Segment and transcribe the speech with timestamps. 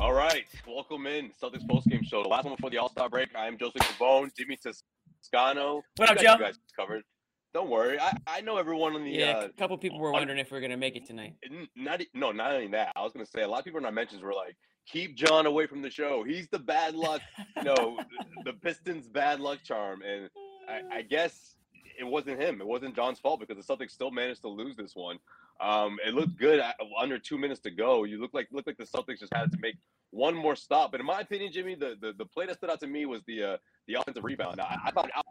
[0.00, 2.22] All right, welcome in Celtics postgame show.
[2.22, 3.28] The last one before the All Star break.
[3.34, 5.82] I'm Josue Pavon, Jimmy Toscano.
[5.96, 7.02] What up, You guys covered.
[7.52, 9.10] Don't worry, I, I know everyone on the.
[9.10, 11.34] Yeah, uh, a couple people were on- wondering if we are gonna make it tonight.
[11.74, 12.92] not no, not only that.
[12.94, 14.56] I was gonna say a lot of people in our mentions were like,
[14.86, 16.22] "Keep John away from the show.
[16.22, 17.20] He's the bad luck,
[17.56, 17.98] you know,
[18.44, 20.30] the Pistons' bad luck charm." And
[20.68, 21.56] I, I guess
[21.98, 22.60] it wasn't him.
[22.60, 25.18] It wasn't John's fault because the Celtics still managed to lose this one.
[25.60, 28.04] Um, it looked good at, under two minutes to go.
[28.04, 29.76] You look like looked like the Celtics just had to make
[30.10, 30.92] one more stop.
[30.92, 33.22] But in my opinion, Jimmy, the the, the play that stood out to me was
[33.26, 34.60] the uh, the offensive rebound.
[34.60, 35.24] I, I thought Al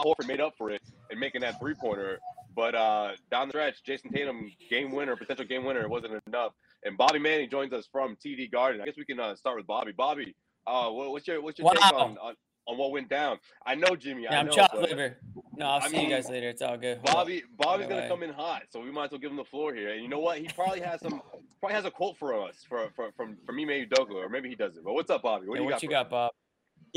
[0.00, 2.18] Horford made up for it in making that three pointer.
[2.54, 6.52] But uh, down the stretch, Jayson Tatum, game winner, potential game winner, it wasn't enough.
[6.84, 8.80] And Bobby Manning joins us from TD Garden.
[8.80, 9.92] I guess we can uh, start with Bobby.
[9.92, 10.34] Bobby,
[10.66, 12.34] uh, what, what's your what's your take on, on
[12.68, 13.38] on what went down?
[13.66, 14.24] I know Jimmy.
[14.24, 15.16] Yeah, I I'm know, chopped but liver.
[15.56, 16.48] No, I'll I see you guys later.
[16.48, 17.02] It's all good.
[17.02, 17.96] Bobby Bobby's Bye-bye.
[18.00, 19.92] gonna come in hot, so we might as well give him the floor here.
[19.92, 20.38] And you know what?
[20.38, 21.22] He probably has some
[21.60, 24.48] probably has a quote for us for, for from from me, maybe Dogo, or maybe
[24.48, 24.84] he doesn't.
[24.84, 25.48] But what's up, Bobby?
[25.48, 25.82] What Yeah, do you what got?
[25.82, 26.32] you got, Bob?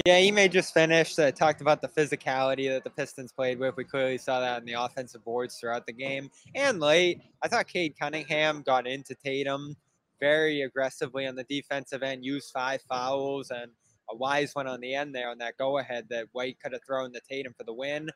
[0.06, 1.20] Yeah, Ime just finished.
[1.20, 3.76] Uh, talked about the physicality that the Pistons played with.
[3.76, 7.20] We clearly saw that in the offensive boards throughout the game and late.
[7.42, 9.76] I thought Cade Cunningham got into Tatum
[10.20, 13.72] very aggressively on the defensive end, used five fouls and
[14.12, 16.84] a wise one on the end there on that go ahead that White could have
[16.86, 18.10] thrown to Tatum for the win.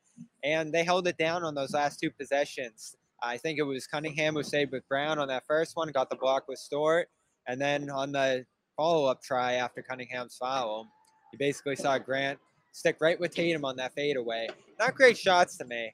[0.43, 2.95] And they held it down on those last two possessions.
[3.23, 6.15] I think it was Cunningham who saved with Brown on that first one, got the
[6.15, 7.07] block with Stewart.
[7.47, 10.87] And then on the follow up try after Cunningham's foul,
[11.31, 12.39] you basically saw Grant
[12.71, 14.47] stick right with Tatum on that fadeaway.
[14.79, 15.93] Not great shots to me.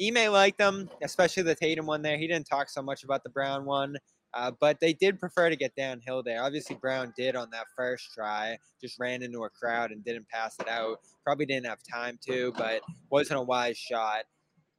[0.00, 2.16] Ime liked them, especially the Tatum one there.
[2.16, 3.96] He didn't talk so much about the Brown one,
[4.34, 6.42] uh, but they did prefer to get downhill there.
[6.42, 10.56] Obviously, Brown did on that first try, just ran into a crowd and didn't pass
[10.60, 11.00] it out.
[11.24, 14.24] Probably didn't have time to, but wasn't a wise shot.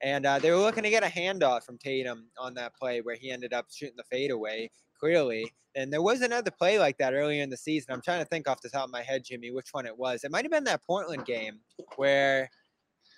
[0.01, 3.15] And uh, they were looking to get a handoff from Tatum on that play where
[3.15, 5.51] he ended up shooting the fadeaway clearly.
[5.75, 7.93] And there was another play like that earlier in the season.
[7.93, 10.23] I'm trying to think off the top of my head, Jimmy, which one it was.
[10.23, 11.59] It might have been that Portland game
[11.95, 12.49] where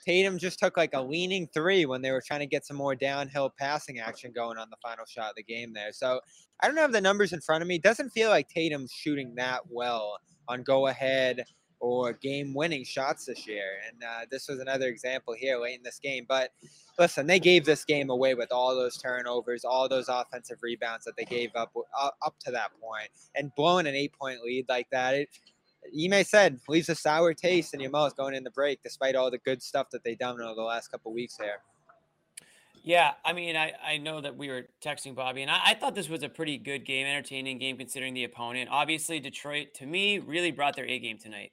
[0.06, 2.96] Tatum just took like a leaning three when they were trying to get some more
[2.96, 5.92] downhill passing action going on the final shot of the game there.
[5.92, 6.20] So
[6.62, 7.80] I don't have the numbers in front of me.
[7.80, 10.18] Doesn't feel like Tatum's shooting that well
[10.48, 11.44] on go ahead
[11.80, 13.80] or game winning shots this year.
[13.88, 16.26] And uh, this was another example here late in this game.
[16.28, 16.52] But
[16.98, 21.16] listen, they gave this game away with all those turnovers, all those offensive rebounds that
[21.18, 24.88] they gave up uh, up to that point, and blowing an eight point lead like
[24.92, 25.16] that.
[25.16, 25.30] It,
[25.98, 29.30] Ime said leaves a sour taste in your mouth going in the break, despite all
[29.30, 31.62] the good stuff that they've done over the last couple weeks here.
[32.84, 35.96] Yeah, I mean, I, I know that we were texting Bobby, and I, I thought
[35.96, 38.70] this was a pretty good game, entertaining game considering the opponent.
[38.72, 41.52] Obviously, Detroit, to me, really brought their A game tonight.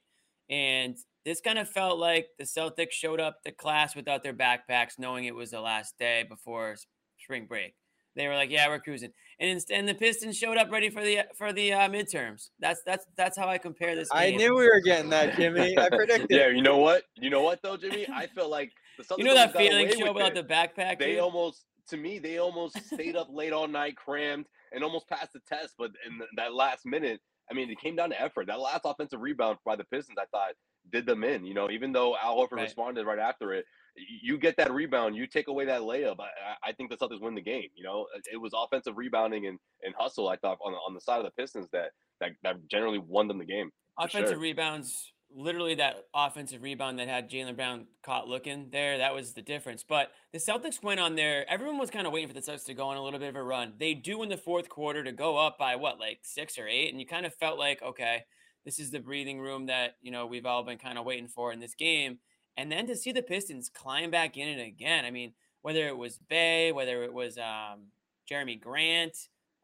[0.49, 0.95] And
[1.25, 5.25] this kind of felt like the Celtics showed up to class without their backpacks, knowing
[5.25, 6.75] it was the last day before
[7.17, 7.73] spring break.
[8.15, 11.03] They were like, "Yeah, we're cruising," and instead, and the Pistons showed up ready for
[11.03, 12.49] the for the uh, midterms.
[12.59, 14.07] That's that's that's how I compare this.
[14.11, 15.77] I knew we were getting that, Jimmy.
[15.77, 16.27] I predicted.
[16.29, 17.03] yeah, you know what?
[17.15, 18.05] You know what though, Jimmy?
[18.13, 20.47] I feel like the Celtics You know that feeling, away show about it.
[20.47, 20.99] the backpack.
[20.99, 21.19] They dude?
[21.19, 25.39] almost, to me, they almost stayed up late all night, crammed, and almost passed the
[25.47, 25.73] test.
[25.77, 27.19] But in th- that last minute,
[27.49, 28.47] I mean, it came down to effort.
[28.47, 30.51] That last offensive rebound by the Pistons, I thought,
[30.91, 31.45] did them in.
[31.45, 32.63] You know, even though Al Horford Right.
[32.63, 36.15] responded right after it, y- you get that rebound, you take away that layup.
[36.19, 37.69] I, I- think the Celtics win the game.
[37.75, 40.27] You know, It- it was offensive rebounding and, and hustle.
[40.29, 43.27] I thought on the, on the side of the Pistons that that, that generally won
[43.27, 43.69] them the game.
[43.99, 44.39] offensive sure.
[44.39, 49.41] rebounds, literally that offensive rebound that had Jaylen Brown caught looking there, that was the
[49.41, 49.83] difference.
[49.83, 51.43] But the Celtics went on there.
[51.49, 53.35] Everyone was kind of waiting for the Celtics to go on a little bit of
[53.35, 53.73] a run.
[53.79, 56.89] They do in the fourth quarter to go up by what, like six or eight,
[56.91, 58.23] and you kind of felt like, okay,
[58.65, 61.51] this is the breathing room that you know we've all been kind of waiting for
[61.51, 62.19] in this game.
[62.57, 65.97] And then to see the Pistons climb back in it again, I mean, whether it
[65.97, 67.85] was Bey, whether it was um,
[68.29, 69.15] Jerami Grant,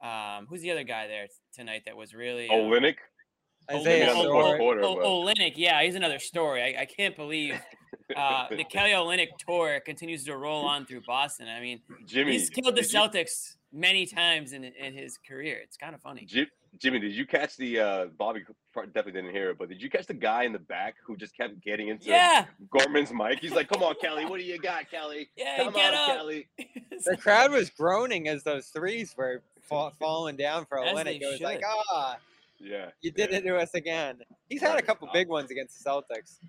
[0.02, 2.96] um, who's the other guy there tonight that was really uh, Olynyk,
[3.70, 4.58] Isaiah on the fourth Stewart.
[4.60, 6.64] quarter, but- Olynyk, yeah, he's another story.
[6.64, 7.60] I, I can't believe
[8.16, 11.48] uh, the Kelly Olynyk tour continues to roll on through Boston.
[11.48, 15.60] I mean, Jimmy, he's killed the did you- Celtics many times in, in his career.
[15.64, 16.26] It's kind of funny.
[16.26, 16.48] Ji-
[16.82, 18.44] Jimmy, did you catch the uh Bobby
[18.76, 21.36] definitely didn't hear it, but did you catch the guy in the back who just
[21.36, 23.40] kept getting into Yeah, Gorman's mic?
[23.40, 25.30] He's like, "Come on, Kelly, what do you got, Kelly?
[25.38, 26.08] yeah, Come get on, up.
[26.18, 26.48] Kelly."
[27.06, 31.04] The crowd was groaning as those threes were fa- falling down for As Olynyk.
[31.06, 31.66] they It was like, should.
[31.94, 32.18] ah,
[32.60, 33.38] Yeah, you did yeah.
[33.38, 34.18] it to us again.
[34.50, 36.40] He's had a couple big ones against the Celtics.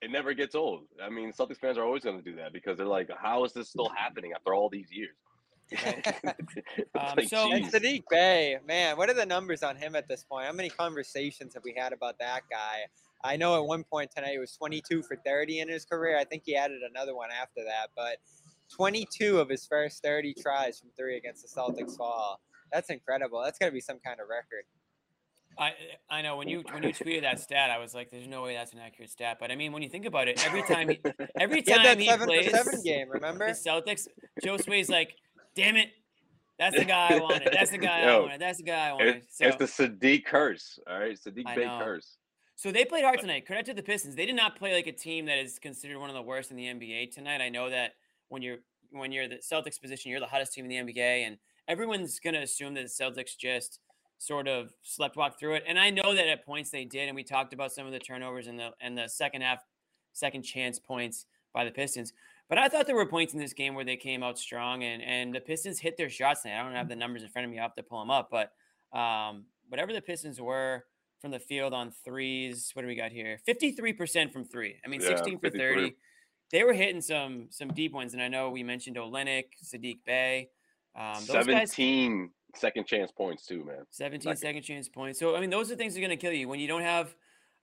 [0.00, 0.84] It never gets old.
[1.02, 3.52] I mean, Celtics fans are always going to do that because they're like, "How is
[3.52, 5.16] this still happening after all these years?"
[6.76, 7.72] It's Um, like, so- And geez.
[7.72, 10.46] Sadiq Bey, man, what are the numbers on him at this point?
[10.46, 12.86] How many conversations have we had about that guy?
[13.24, 16.16] I know at one point tonight he was 22 for 30 in his career.
[16.16, 18.18] I think he added another one after that, but
[18.74, 22.40] 22 of his first 30 tries from three against the Celtics fall.
[22.72, 23.42] That's incredible.
[23.42, 24.64] That's got to be some kind of record.
[25.58, 25.72] I
[26.08, 28.54] I know when you when you tweeted that stat, I was like, "There's no way
[28.54, 31.00] that's an accurate stat." But I mean, when you think about it, every time he,
[31.40, 33.20] every He had time that he seven plays for seven game, the?
[33.20, 34.06] Celtics,
[34.44, 35.16] Josue's like,
[35.58, 35.90] "Damn it,
[36.58, 37.48] that's the guy I wanted.
[37.52, 38.40] That's the guy I wanted.
[38.40, 40.78] That's the guy I wanted." It's, So, it's the Sadiq curse.
[40.86, 41.80] All right, Sadiq know.
[41.82, 42.16] curse.
[42.56, 43.46] so they played hard tonight.
[43.46, 44.14] Credit to the Pistons.
[44.14, 46.56] They did not play like a team that is considered one of the worst in
[46.56, 47.40] the NBA tonight.
[47.40, 47.92] I know that
[48.28, 48.58] when you're
[48.90, 52.40] when you're the Celtics position, you're the hottest team in the NBA, and everyone's gonna
[52.42, 53.80] assume that the Celtics just
[54.18, 55.64] sort of sleptwalk through it.
[55.66, 57.98] And I know that at points they did, and we talked about some of the
[57.98, 59.60] turnovers and the and the second half,
[60.12, 62.12] second chance points by the Pistons.
[62.48, 65.02] But I thought there were points in this game where they came out strong, and
[65.02, 66.44] and the Pistons hit their shots.
[66.44, 67.58] And I don't have the numbers in front of me.
[67.58, 68.52] I have to pull them up, but
[68.98, 70.84] um, whatever the Pistons were
[71.20, 73.38] from the field on threes, what do we got here?
[73.44, 74.76] Fifty three percent from three.
[74.84, 75.60] I mean, Yeah, sixteen for 53.
[75.74, 75.96] thirty.
[76.50, 80.48] They were hitting some some deep ones, and I know we mentioned Olynyk, Sadiq Bey.
[80.96, 83.84] Um, those guys 17 second chance points too, man.
[83.90, 84.36] 17 Second.
[84.38, 85.18] second chance points.
[85.18, 86.80] So I mean, those are things that are going to kill you when you don't
[86.82, 87.14] have,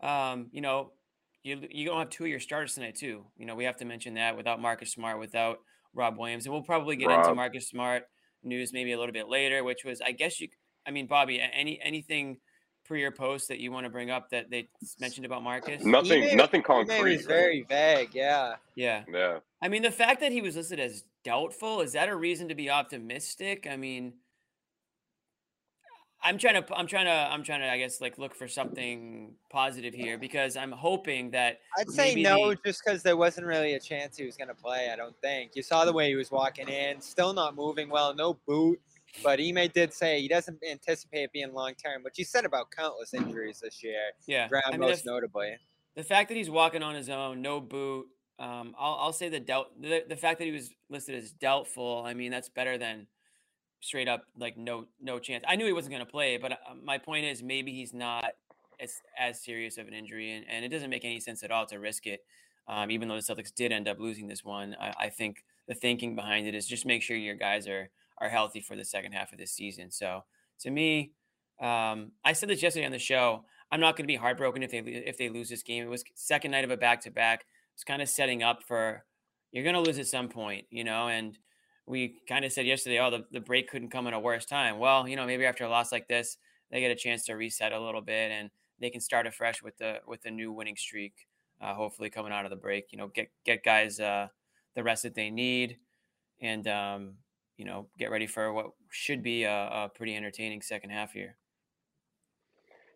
[0.01, 0.91] um, you know,
[1.45, 3.23] you you don't have two of your starters tonight too.
[3.37, 5.59] You know, we have to mention that without Marcus Smart, without
[5.93, 8.03] Rob Williams, and we'll probably get into Marcus Smart
[8.43, 9.63] news maybe a little bit later.
[9.63, 10.47] Which was, I guess you,
[10.87, 12.37] I mean, Bobby, any anything
[12.83, 14.69] pre or post that you want to bring up that they
[14.99, 15.83] mentioned about Marcus?
[15.83, 17.17] Nothing, Ime- nothing Ime concrete.
[17.17, 17.27] was man.
[17.27, 18.55] very vague, yeah.
[18.75, 22.15] Yeah, Yeah, I mean, the fact that he was listed as doubtful is that a
[22.15, 23.67] reason to be optimistic?
[23.69, 24.13] I mean,
[26.25, 29.35] I'm trying to, I'm trying to, I'm trying to, I guess, like look for something
[29.51, 33.79] positive here because I'm hoping that I'd say no, just because there wasn't really a
[33.79, 34.89] chance he was going to play.
[34.91, 38.15] I don't think you saw the way he was walking in, still not moving well,
[38.15, 38.81] no boot.
[39.23, 43.13] But Ime did say he doesn't anticipate being long term, which he said about countless
[43.13, 44.11] injuries this year.
[44.25, 45.55] yeah, Brown I mean, most the, notably.
[45.95, 48.07] the fact that he's walking on his own, no boot.
[48.39, 52.03] Um, I'll, I'll say the doubt, the, the fact that he was listed as doubtful.
[52.05, 53.07] I mean, that's better than
[53.85, 55.43] straight up like no, no chance.
[55.47, 58.25] I knew he wasn't going to play, but uh, my point is maybe he's not
[58.79, 61.65] as as serious of an injury, and, and it doesn't make any sense at all
[61.67, 62.21] to risk it.
[62.67, 65.75] Um, even though the Celtics did end up losing this one, I, I think the
[65.75, 69.11] thinking behind it is just make sure your guys are are healthy for the second
[69.11, 69.91] half of this season.
[69.91, 70.23] So
[70.61, 71.11] to me,
[71.61, 73.45] um, I said this yesterday on the show.
[73.71, 75.83] I'm not going to be heartbroken if they if they lose this game.
[75.83, 77.45] It was second night of a back to back.
[77.73, 79.03] It's kind of setting up for
[79.51, 81.07] you're going to lose at some point, you know.
[81.07, 81.37] And
[81.87, 84.79] we kind of said yesterday, oh, the, the break couldn't come at a worse time.
[84.79, 86.37] Well, you know, maybe after a loss like this,
[86.71, 88.49] they get a chance to reset a little bit and
[88.79, 91.27] they can start afresh with the with the new winning streak.
[91.61, 94.27] Uh, hopefully, coming out of the break, you know, get get guys uh,
[94.75, 95.77] the rest that they need,
[96.41, 97.13] and um,
[97.57, 101.37] you know, get ready for what should be a, a pretty entertaining second half here.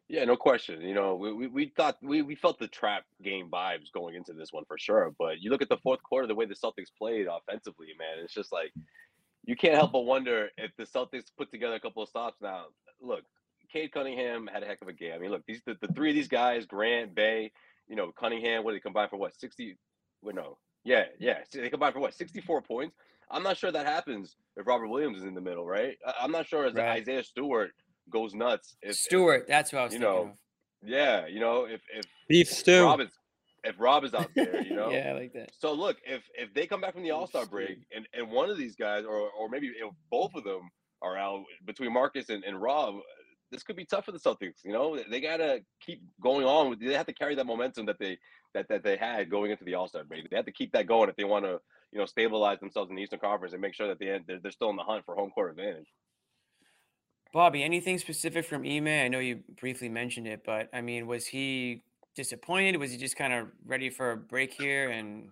[0.10, 0.82] Yeah, no question.
[0.82, 4.34] You know, we, we, we thought we, we felt the trap game vibes going into
[4.34, 5.14] this one for sure.
[5.20, 5.84] But you look at the mm-hmm.
[5.84, 8.74] fourth quarter, the way the Celtics played offensively, man, it's just like
[9.46, 12.42] you can't help but wonder if the Celtics put together a couple of stops.
[12.42, 12.66] Now,
[13.00, 13.22] look,
[13.72, 15.14] Cade Cunningham had a heck of a game.
[15.14, 17.52] I mean, look, these the, the three of these guys, Grant, Bey,
[17.88, 19.78] you know, Cunningham, what did they combine for what sixty?
[20.24, 22.96] Well, no, yeah, yeah, they combined for what sixty-four points.
[23.30, 25.98] I'm not sure that happens if Robert Williams is in the middle, right?
[26.04, 27.02] I- I'm not sure as Right.
[27.02, 27.74] Isaiah Stewart
[28.10, 28.76] goes nuts.
[28.82, 30.34] If, if- Stewart, that's what I was you thinking know,
[30.84, 32.84] yeah, you know, if if Beef stew.
[32.84, 33.10] Rob is
[33.64, 34.90] if Rob is out there, you know.
[34.90, 35.52] Yeah, I like that.
[35.58, 38.50] So look, if if they come back from the All Star break and, and one
[38.50, 40.70] of these guys, or or maybe if both of them
[41.02, 42.96] are out between Marcus and, and Rob,
[43.52, 44.64] this could be tough for the Celtics.
[44.64, 46.80] You know, they gotta keep going on with.
[46.80, 48.18] They have to carry that momentum that they
[48.54, 50.30] that that they had going into the All Star break.
[50.30, 51.60] They have to keep that going if they want to,
[51.92, 54.52] you know, stabilize themselves in the Eastern Conference and make sure that they they're, they're
[54.52, 55.88] still in the hunt for home court advantage.
[57.32, 58.88] Bobby, anything specific from Ime?
[58.88, 61.84] I know you briefly mentioned it, but I mean, was he
[62.16, 62.78] disappointed?
[62.78, 64.90] Was he just kind of ready for a break here?
[64.90, 65.30] And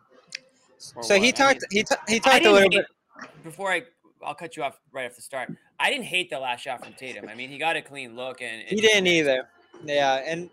[0.77, 1.27] So he what?
[1.27, 1.61] I talked.
[1.61, 2.85] mean, he ta- he talked a little hate,
[3.21, 3.43] bit.
[3.43, 3.83] before I.
[4.23, 5.51] I'll cut you off right off the start.
[5.79, 7.29] I didn't hate the last shot from Tatum.
[7.29, 9.47] I mean, he got a clean look, and, and He didn't either.
[9.85, 10.49] Yeah, and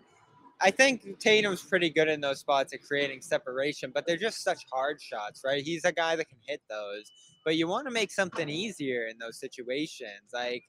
[0.61, 4.59] I think Tatum's pretty good in those spots at creating separation, but they're just such
[4.71, 5.63] hard shots, right?
[5.63, 7.11] He's a guy that can hit those,
[7.43, 10.29] but you want to make something easier in those situations.
[10.31, 10.63] Like,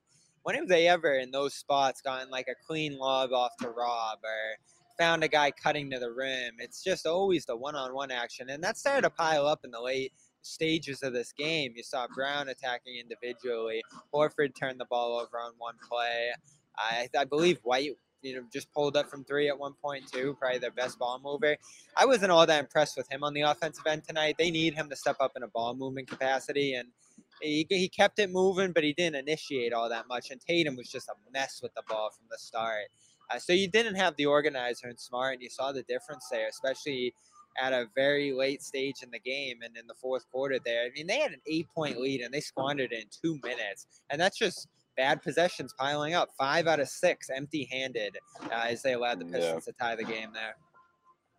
[0.46, 4.18] when have they ever in those spots gotten like a clean lob off to Rob
[4.22, 4.56] or
[4.96, 6.52] found a guy cutting to the rim?
[6.60, 10.12] It's just always the one-on-one action, and that started to pile up in the late
[10.42, 11.72] stages of this game.
[11.74, 13.82] You saw Brown attacking individually.
[14.14, 16.30] Horford turned the ball over on one play.
[16.78, 20.36] I, I believe White, you know, just pulled up from three at one point too.
[20.38, 21.56] Probably their best ball mover.
[21.96, 24.36] I wasn't all that impressed with him on the offensive end tonight.
[24.38, 26.86] They need him to step up in a ball movement capacity, and
[27.40, 30.30] he, he kept it moving, but he didn't initiate all that much.
[30.30, 32.84] And Tatum was just a mess with the ball from the start.
[33.30, 36.48] Uh, so you didn't have the organizer and smart, and you saw the difference there,
[36.48, 37.12] especially
[37.58, 40.84] at a very late stage in the game and in the fourth quarter there.
[40.84, 43.86] I mean, they had an eight point lead and they squandered it in two minutes.
[44.10, 46.30] And that's just bad possessions piling up.
[46.38, 49.38] Five out of six empty-handed uh, as they allowed the Yeah.
[49.38, 50.56] Pistons to tie the game there.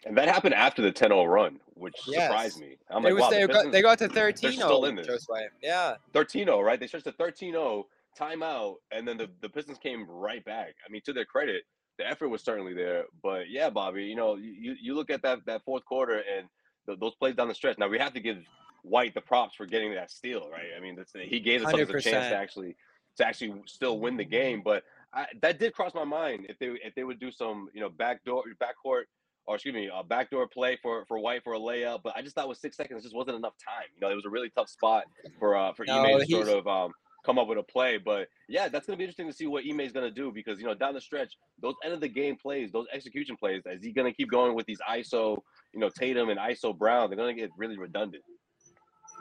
[0.08, 2.24] And that happened after the 10-0 run, which Yes.
[2.28, 2.78] surprised me.
[2.90, 5.28] I'm like, was, wow, they, the got, they got to 13 still in oh this.
[5.28, 5.48] Josue.
[5.62, 5.96] Yeah.
[6.14, 6.80] 13-0, right?
[6.80, 7.84] They stretched to 13-0,
[8.18, 10.76] timeout, and then the, the Pistons came right back.
[10.86, 11.64] I mean, to their credit,
[11.98, 13.06] the effort was certainly there.
[13.22, 16.48] But yeah, Bobby, you know, you, you look at that that fourth quarter and
[16.86, 17.78] th- those plays down the stretch.
[17.78, 18.38] Now we have to give
[18.84, 20.70] White the props for getting that steal, right?
[20.78, 22.76] I mean, that's, he gave the Celtics a chance to actually
[23.18, 24.62] to actually still win the game.
[24.64, 24.84] But
[25.14, 27.90] I, that did cross my mind if they if they would do some you know
[27.90, 29.04] backdoor backcourt
[29.48, 32.02] or excuse me a backdoor play for for White for a layup.
[32.04, 33.88] But I just thought with six seconds just wasn't enough time.
[33.96, 35.06] You know, it was a really tough spot
[35.40, 36.92] for uh for No, Ime to sort of um
[37.26, 37.98] come up with a play.
[37.98, 40.66] But yeah, that's gonna be interesting to see what Ime is gonna do because you
[40.66, 43.92] know down the stretch, those end of the game plays, those execution plays, is he
[43.92, 45.38] gonna keep going with these ISO,
[45.74, 47.10] you know, Tatum and ISO Brown?
[47.10, 48.24] They're gonna get really redundant.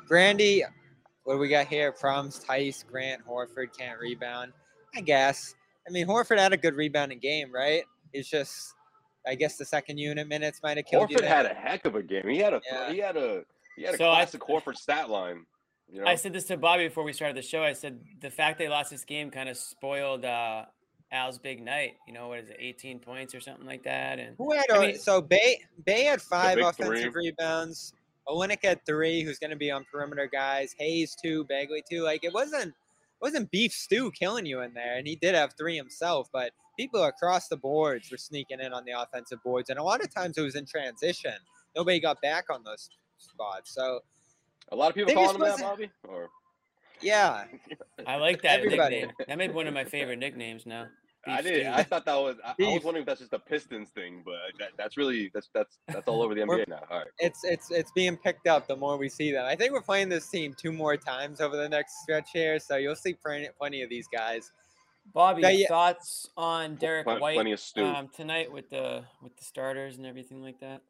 [0.06, 0.62] Grandy,
[1.24, 1.90] what do we got here?
[1.90, 4.52] Problems, Theis, Grant, Horford can't rebound.
[4.94, 5.54] I guess.
[5.86, 7.82] I mean, Horford had a good rebounding game, right?
[8.12, 8.74] It's just,
[9.26, 11.28] I guess the second unit minutes might have killed you Horford there.
[11.28, 12.28] had a heck of a game.
[12.28, 12.90] He had a Yeah.
[12.92, 13.44] he had a
[13.76, 15.44] he had a So I- classic Horford stat line.
[15.92, 17.62] You know, I said this to Bobby before we started the show.
[17.62, 20.64] I said the fact they lost this game kind of spoiled uh,
[21.12, 21.94] Al's big night.
[22.08, 24.18] You know, what is it, 18 points or something like that?
[24.18, 27.28] And Who had I a- mean- so Bey Bey had five offensive three.
[27.30, 27.92] rebounds.
[28.28, 30.74] Olynyk had three, who's going to be on perimeter guys.
[30.80, 32.02] Hayes two, Bagley two.
[32.02, 32.74] Like it wasn't
[33.20, 36.28] wasn't beef stew killing you in there, and he did have three himself.
[36.32, 40.02] But people across the boards were sneaking in on the offensive boards, and a lot
[40.02, 41.34] of times it was in transition.
[41.74, 43.74] Nobody got back on those spots.
[43.74, 44.00] So
[44.72, 45.90] a lot of people they calling him that, Bobby.
[46.08, 46.28] Or
[47.00, 47.44] yeah,
[48.06, 49.00] I like that Everybody.
[49.00, 49.14] nickname.
[49.28, 50.86] That made one of my favorite nicknames now.
[51.26, 51.62] I did.
[51.62, 51.70] stew.
[51.72, 52.36] I thought that was.
[52.44, 55.48] I, I was wondering if that's just a Pistons thing, but that, that's really that's
[55.54, 56.82] that's that's all over the We're- NBA now.
[56.90, 57.06] All right.
[57.18, 59.44] it's it's it's being picked up the more we see them.
[59.44, 62.76] I think we're playing this team two more times over the next stretch here, so
[62.76, 64.52] you'll see plenty, plenty of these guys.
[65.14, 65.68] Bobby, Yeah, yeah.
[65.68, 67.84] thoughts on Derrick Plen- White plenty of stew.
[67.84, 70.82] um, tonight with the with the starters and everything like that?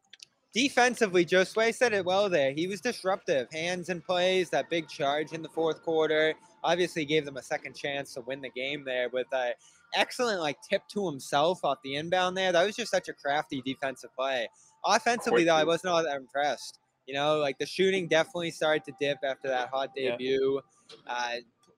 [0.55, 2.50] Defensively, Josue said it well there.
[2.52, 6.33] He was disruptive, hands and plays, that big charge in the fourth quarter.
[6.64, 9.50] Obviously, gave them a second chance to win the game there with a
[9.97, 12.53] excellent like tip to himself off the inbound there.
[12.53, 14.49] That was just such a crafty defensive play.
[14.85, 16.79] Offensively, though, I wasn't all that impressed.
[17.07, 20.12] You know, like the shooting definitely started to dip after that hot Yeah.
[20.12, 20.61] debut.
[21.07, 21.37] Uh,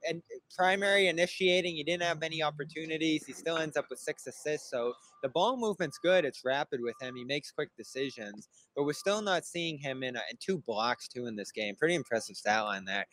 [0.08, 0.22] and
[0.56, 3.26] primary initiating, he didn't have many opportunities.
[3.26, 4.70] He still ends up with six assists.
[4.70, 6.24] So the ball movement's good.
[6.24, 7.16] It's rapid with him.
[7.16, 8.48] He makes quick decisions
[8.78, 11.74] but we're still not seeing him in, a, in two blocks too in this game.
[11.74, 13.04] Pretty impressive stat line there,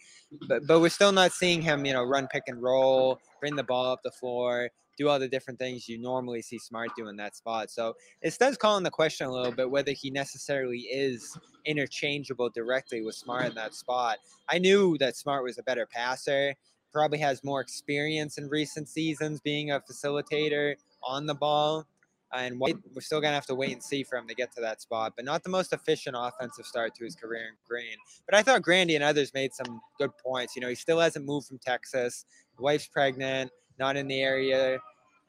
[0.48, 3.64] but but we're still not seeing him, you know, run pick and roll, bring the
[3.64, 7.16] ball up the floor, do all the different things you normally see Smart do in
[7.18, 7.70] that spot.
[7.70, 12.50] So it does call in the question a little bit whether he necessarily is interchangeable
[12.50, 14.18] directly with Smart in that spot.
[14.50, 16.56] I knew that Smart was a better passer,
[16.92, 21.86] probably has more experience in recent seasons being a facilitator on the ball
[22.34, 24.82] and we're still gonna have to wait and see for him to get to that
[24.82, 25.14] spot.
[25.16, 27.98] But not the most efficient offensive start to his career in Green.
[28.26, 30.56] But I thought Grandy and others made some good points.
[30.56, 32.26] You know, he still hasn't moved from Texas.
[32.60, 34.76] Wife's pregnant, not in the area.
[34.76, 34.80] uh,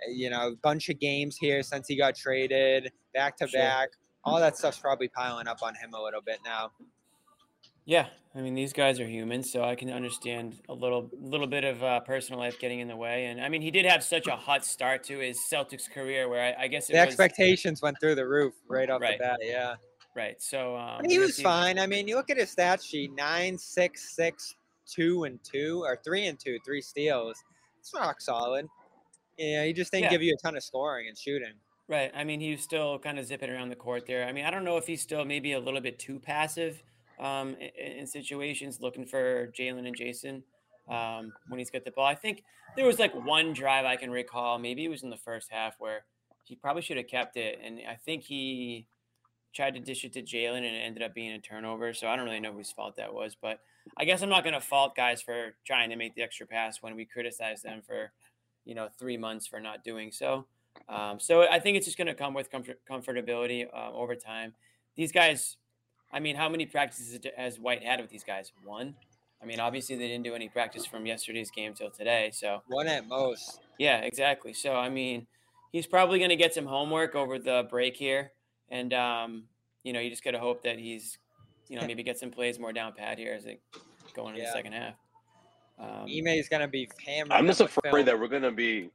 [0.08, 3.90] You know, a bunch of games here since he got traded, back to back.
[4.24, 6.72] All that stuff's probably piling up on him a little bit now.
[7.84, 11.62] Yeah, I mean these guys are human, so I can understand a little little bit
[11.62, 13.26] of uh, personal life getting in the way.
[13.26, 16.42] And I mean, he did have such a hot start to his Celtics career, where
[16.58, 19.18] I, I guess The was expectations went through the roof right off Right.
[19.18, 19.38] the bat.
[19.40, 19.76] Yeah.
[20.16, 20.42] right.
[20.42, 21.78] So um, he was fine.
[21.78, 25.96] I mean, you look at his stat sheet: nine, six, six, two, and two, or
[26.04, 27.36] three and two, three steals.
[27.86, 28.66] It's rock solid.
[29.38, 30.10] Yeah, he just didn't Yeah.
[30.10, 31.52] give you a ton of scoring and shooting.
[31.86, 32.10] Right.
[32.16, 34.26] I mean, he was still kind of zipping around the court there.
[34.26, 36.82] I mean, I don't know if he's still maybe a little bit too passive
[37.20, 40.42] um, in, in situations, looking for Jaylen and Jayson
[40.88, 42.06] um, when he's got the ball.
[42.06, 42.42] I think
[42.74, 44.58] there was like one drive I can recall.
[44.58, 46.06] Maybe it was in the first half where
[46.42, 48.88] he probably should have kept it, and I think he
[49.56, 51.92] tried to dish it to Jaylen, and it ended up being a turnover.
[51.94, 53.60] So I don't really know whose fault that was, but
[53.96, 56.82] I guess I'm not going to fault guys for trying to make the extra pass
[56.82, 58.12] when we criticize them for,
[58.64, 60.46] you know, three months for not doing so.
[60.88, 64.54] Um, so I think it's just going to come with comfort, comfortability uh, over time.
[64.94, 65.56] These guys,
[66.12, 68.52] I mean, how many practices has White had with these guys?
[68.64, 68.94] One.
[69.42, 72.30] I mean, obviously they didn't do any practice from yesterday's game till today.
[72.32, 73.60] So One at most.
[73.78, 74.52] yeah, exactly.
[74.52, 75.26] So I mean,
[75.72, 78.32] he's probably going to get some homework over the break here,
[78.70, 79.44] and um,
[79.82, 81.18] you know, you just got to hope that he's,
[81.68, 83.60] you know, maybe get some plays more down pat here as it
[84.14, 84.50] going into Yeah.
[84.50, 84.94] the second half.
[85.78, 87.32] Um, Ime's gonna be hammered.
[87.32, 88.06] I'm just afraid film.
[88.06, 88.88] that we're gonna be.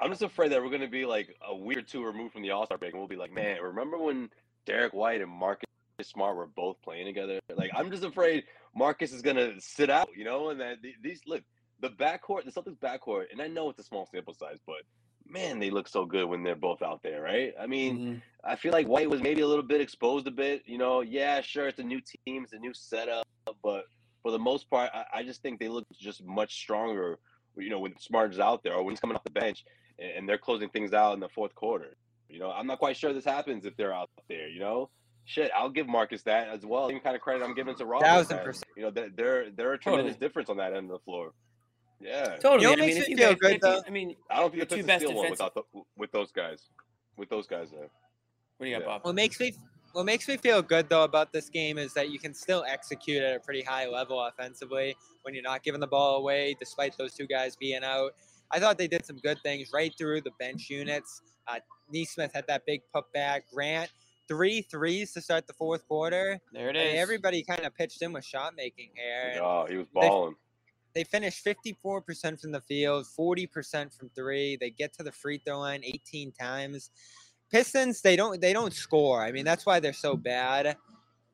[0.00, 2.50] I'm just afraid that we're gonna be like a week or two removed from the
[2.50, 4.30] All Star break, and we'll be like, man, remember when
[4.66, 5.64] Derrick White and Marcus
[6.02, 7.38] Smart were both playing together?
[7.54, 8.44] Like, I'm just afraid
[8.74, 11.42] Marcus is gonna sit out, you know, and that these look,
[11.80, 14.82] the backcourt, the Celtics backcourt, and I know it's a small sample size, but
[15.30, 17.54] man, they look so good when they're both out there, right?
[17.60, 18.18] I mean, Mm-hmm.
[18.42, 20.62] I feel like White was maybe a little bit exposed a bit.
[20.64, 23.26] You know, yeah, sure, it's a new team, it's a new setup,
[23.62, 23.84] but
[24.22, 27.18] for the most part, I, I just think they look just much stronger.
[27.56, 29.64] You know, when Smart's out there or when he's coming off the bench
[29.98, 31.96] and, and they're closing things out in the fourth quarter.
[32.30, 34.48] You know, I'm not quite sure this happens if they're out there.
[34.48, 34.88] You know,
[35.26, 36.88] shit, I'll give Marcus that as well.
[36.88, 38.02] Same kind of credit I'm giving to Rob.
[38.02, 38.64] Thousand percent.
[38.76, 40.28] You know, they're they're, they're a tremendous Totally.
[40.28, 41.32] difference on that end of the floor.
[42.00, 42.62] Yeah, Totally.
[42.62, 43.82] You know what I mean, makes if me you feel good, though?
[43.86, 45.62] I mean, I don't think The the two best steal one without the,
[45.96, 46.70] with those guys.
[47.16, 47.88] With those guys there.
[48.56, 48.86] what do you got, Yeah.
[48.86, 49.04] Bob?
[49.04, 49.54] What makes me
[49.92, 53.22] what makes me feel good though about this game is that you can still execute
[53.22, 57.12] at a pretty high level offensively when you're not giving the ball away, despite those
[57.12, 58.12] two guys being out.
[58.52, 61.22] I thought they did some good things right through the bench units.
[61.48, 61.58] Uh,
[61.92, 63.42] Nesmith had that big putback.
[63.52, 63.90] Grant
[64.28, 66.38] three threes to start the fourth quarter.
[66.52, 69.40] There it I mean, everybody kind of pitched in with shot making here.
[69.42, 70.34] Oh, he was balling.
[70.34, 70.49] They
[71.04, 74.56] finished 54% from the field, 40% from three.
[74.56, 76.90] They get to the free throw line 18 times.
[77.50, 79.22] Pistons, they don't they don't score.
[79.22, 80.76] I mean, that's why they're so bad.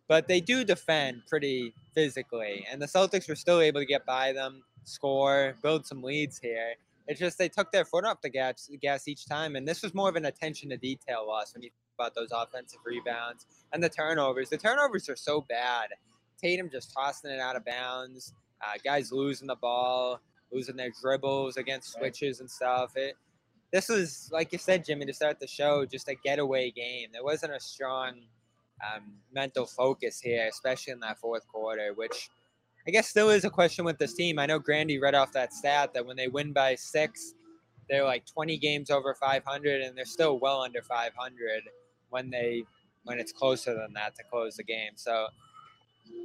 [0.08, 2.64] But they do defend pretty physically.
[2.70, 6.74] And the Celtics were still able to get by them, score, build some leads here.
[7.08, 9.56] It's just they took their foot off the gas, gas each time.
[9.56, 12.30] And this was more of an attention to detail loss when you think about those
[12.32, 14.48] offensive rebounds and the turnovers.
[14.50, 15.88] The turnovers are so bad.
[16.40, 18.34] Tatum just tossing it out of bounds.
[18.62, 20.20] Uh, guys losing the ball,
[20.52, 22.96] losing their dribbles against switches and stuff.
[22.96, 23.16] It
[23.72, 27.08] this was like you said, Jimmy, to start the show, just a getaway game.
[27.12, 28.14] There wasn't a strong
[28.84, 32.30] um, mental focus here, especially in that fourth quarter, which
[32.86, 34.38] I guess still is a question with this team.
[34.38, 37.34] I know Grandy read off that stat that when they win by six,
[37.88, 41.62] they're like 20 games over 500, and they're still well under 500
[42.10, 42.64] when they
[43.04, 44.92] when it's closer than that to close the game.
[44.96, 45.26] So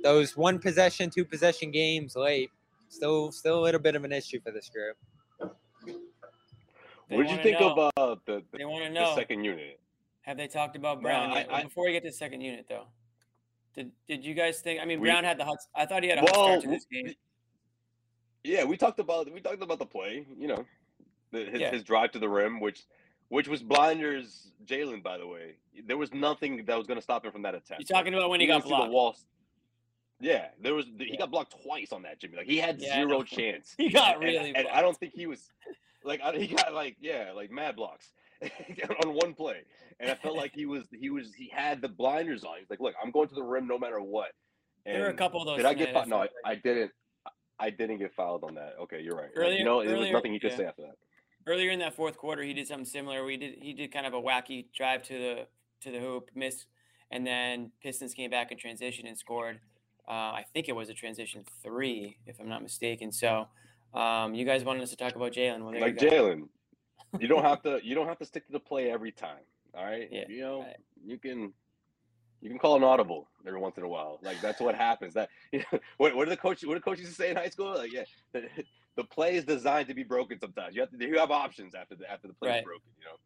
[0.03, 2.50] those one possession, two possession games late,
[2.89, 4.97] still still a little bit of an issue for this group.
[7.09, 7.71] They What did you think know.
[7.73, 9.15] of uh, the, the, They want to the know.
[9.15, 9.79] second unit?
[10.22, 12.65] Have they talked about No, Brown I- I- Before we get to the second unit,
[12.70, 12.85] though,
[13.75, 14.81] did did you guys think?
[14.81, 15.57] I mean, We- Brown had the hot.
[15.75, 17.13] I thought he had a hot Well, start to this game.
[18.44, 20.25] Yeah, we talked about we talked about the play.
[20.37, 20.65] You know,
[21.31, 21.72] the, his, Yeah.
[21.72, 22.83] his drive to the rim, which
[23.29, 25.03] which was Blinders Jaylen.
[25.03, 27.87] By the way, there was nothing that was going to stop him from that attempt.
[27.89, 29.20] You're talking about when he didn't got see the blocked.
[30.22, 31.18] Yeah, there was he Yeah.
[31.18, 32.38] got blocked twice on that Jimmy.
[32.38, 33.74] Like he had Yeah, zero chance.
[33.77, 34.53] He got And- really.
[34.55, 35.50] and, I don't think he was
[36.03, 38.12] like I, he got like yeah like mad blocks
[39.05, 39.62] on one play,
[40.00, 42.57] and I felt like he was he was he had the blinders on.
[42.60, 44.31] He's like, look, I'm going to the rim no matter what.
[44.86, 45.57] There were a couple of those.
[45.57, 46.07] Did I get fouled?
[46.07, 46.92] No, I, I didn't.
[47.60, 48.74] I didn't get fouled on that.
[48.81, 49.29] Okay, you're right.
[49.36, 50.57] Earlier- you know, there was nothing he could yeah.
[50.57, 50.96] say after that.
[51.46, 53.24] earlier in that fourth quarter, he did something similar.
[53.24, 55.48] We did he did kind of a wacky drive to the
[55.81, 56.66] to the hoop, miss,
[57.12, 59.60] and then Pistons came back in transition and scored.
[60.11, 63.13] Uh, I think it was a transition three, if I'm not mistaken.
[63.13, 63.47] So,
[63.93, 65.61] um, you guys wanted us to talk about Jaylen.
[65.63, 65.95] Well, Like.
[65.97, 66.50] Jaylen,
[67.17, 67.79] you don't have to.
[67.81, 69.39] You don't have to stick to the play every time.
[69.74, 70.09] All right.
[70.11, 70.75] Yeah, You know, right.
[71.05, 71.53] you can.
[72.41, 74.19] You can call an audible every once in a while.
[74.24, 75.13] Like that's what happens.
[75.13, 75.29] That
[75.97, 77.75] what what did the coach what did coaches say in high school?
[77.75, 78.47] Like yeah, the,
[78.97, 80.39] the play is designed to be broken.
[80.39, 82.57] Sometimes you have to you have options after the after the play Right.
[82.57, 82.89] is broken.
[83.00, 83.17] You know.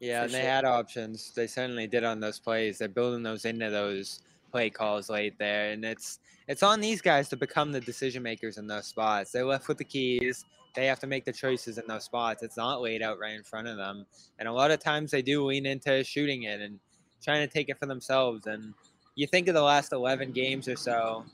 [0.00, 1.32] Yeah, For and they had options.
[1.32, 2.78] They certainly did on those plays.
[2.78, 4.20] They're building those into those
[4.50, 8.58] play calls late there, and it's it's on these guys to become the decision makers
[8.58, 9.30] in those spots.
[9.30, 10.44] They're left with the keys.
[10.74, 12.42] They have to make the choices in those spots.
[12.42, 14.06] It's not laid out right in front of them,
[14.38, 16.78] and a lot of times they do lean into shooting it and
[17.22, 18.46] trying to take it for themselves.
[18.46, 18.74] And
[19.14, 21.24] you think of the last eleven games or so,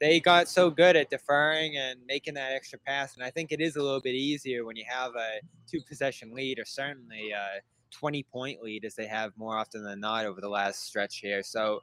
[0.00, 3.60] they got so good at deferring and making that extra pass, and I think it
[3.60, 7.60] is a little bit easier when you have a two possession lead or certainly a
[7.92, 11.42] 20 point lead as they have more often than not over the last stretch here.
[11.42, 11.80] So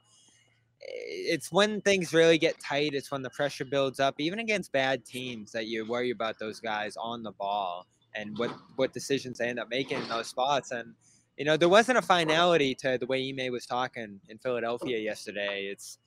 [0.82, 4.72] Eh, it's when things really get tight, it's when the pressure builds up, even against
[4.72, 9.38] bad teams, that you worry about those guys on the ball and what, what decisions
[9.38, 10.72] they end up making in those spots.
[10.72, 10.94] And,
[11.36, 15.68] you know, there wasn't a finality to the way Ime was talking in Philadelphia yesterday.
[15.70, 15.98] It's,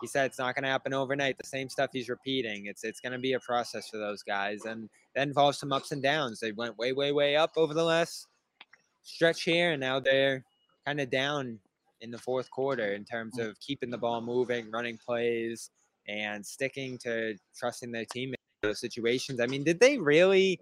[0.00, 1.38] he said it's not going to happen overnight.
[1.38, 2.66] The same stuff he's repeating.
[2.66, 5.92] It's it's going to be a process for those guys, and that involves some ups
[5.92, 6.40] and downs.
[6.40, 8.26] They went way, way, way up over the last
[9.02, 10.44] stretch here, and now they're
[10.86, 11.58] kind of down
[12.02, 13.48] in the fourth quarter in terms mm.
[13.48, 15.70] of keeping the ball moving, running plays,
[16.08, 19.40] and sticking to trusting their teammates in those situations.
[19.40, 20.60] I mean, did they really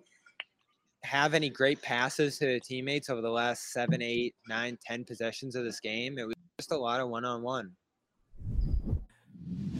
[1.02, 5.56] have any great passes to their teammates over the last seven, eight, nine, ten possessions
[5.56, 6.18] of this game?
[6.18, 7.72] It was just a lot of one-on-one.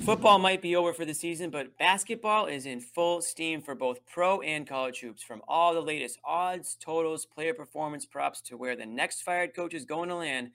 [0.01, 3.99] Football might be over for the season, but basketball is in full steam for both
[4.07, 5.23] pro and college hoops.
[5.23, 9.75] From all the latest odds, totals, player performance props to where the next fired coach
[9.75, 10.53] is going to land,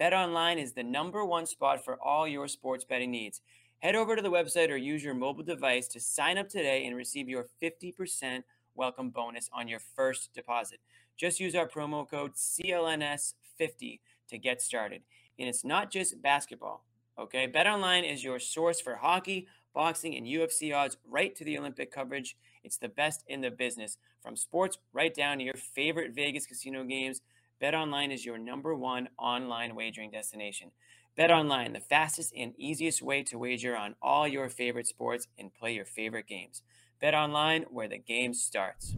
[0.00, 3.40] BetOnline is the number one spot for all your sports betting needs.
[3.80, 6.94] Head over to the website or use your mobile device to sign up today and
[6.94, 8.44] receive your 50%
[8.76, 10.78] welcome bonus on your first deposit.
[11.16, 15.02] Just use our promo code CLNS50 to get started.
[15.36, 16.84] And it's not just basketball,
[17.18, 17.48] okay?
[17.48, 22.36] BetOnline is your source for hockey, boxing, and UFC odds right to the Olympic coverage.
[22.62, 23.98] It's the best in the business.
[24.22, 27.20] From sports right down to your favorite Vegas casino games,
[27.62, 30.70] BetOnline is your number one online wagering destination.
[31.18, 35.74] BetOnline, the fastest and easiest way to wager on all your favorite sports and play
[35.74, 36.62] your favorite games.
[37.02, 38.94] BetOnline, where the game starts.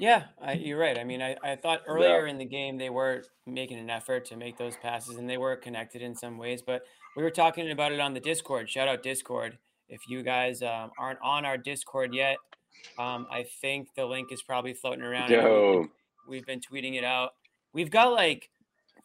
[0.00, 0.98] Yeah, I, you're right.
[0.98, 4.36] I mean, I, I thought earlier in the game they were making an effort to
[4.36, 6.82] make those passes and they were connected in some ways, but
[7.16, 8.68] we were talking about it on the Discord.
[8.68, 9.58] Shout out Discord.
[9.88, 12.38] If you guys um, aren't on our Discord yet,
[12.98, 15.32] um, I think the link is probably floating around.
[15.32, 15.90] I know We've, Yo,
[16.28, 17.30] we've been tweeting it out.
[17.72, 18.50] We've got like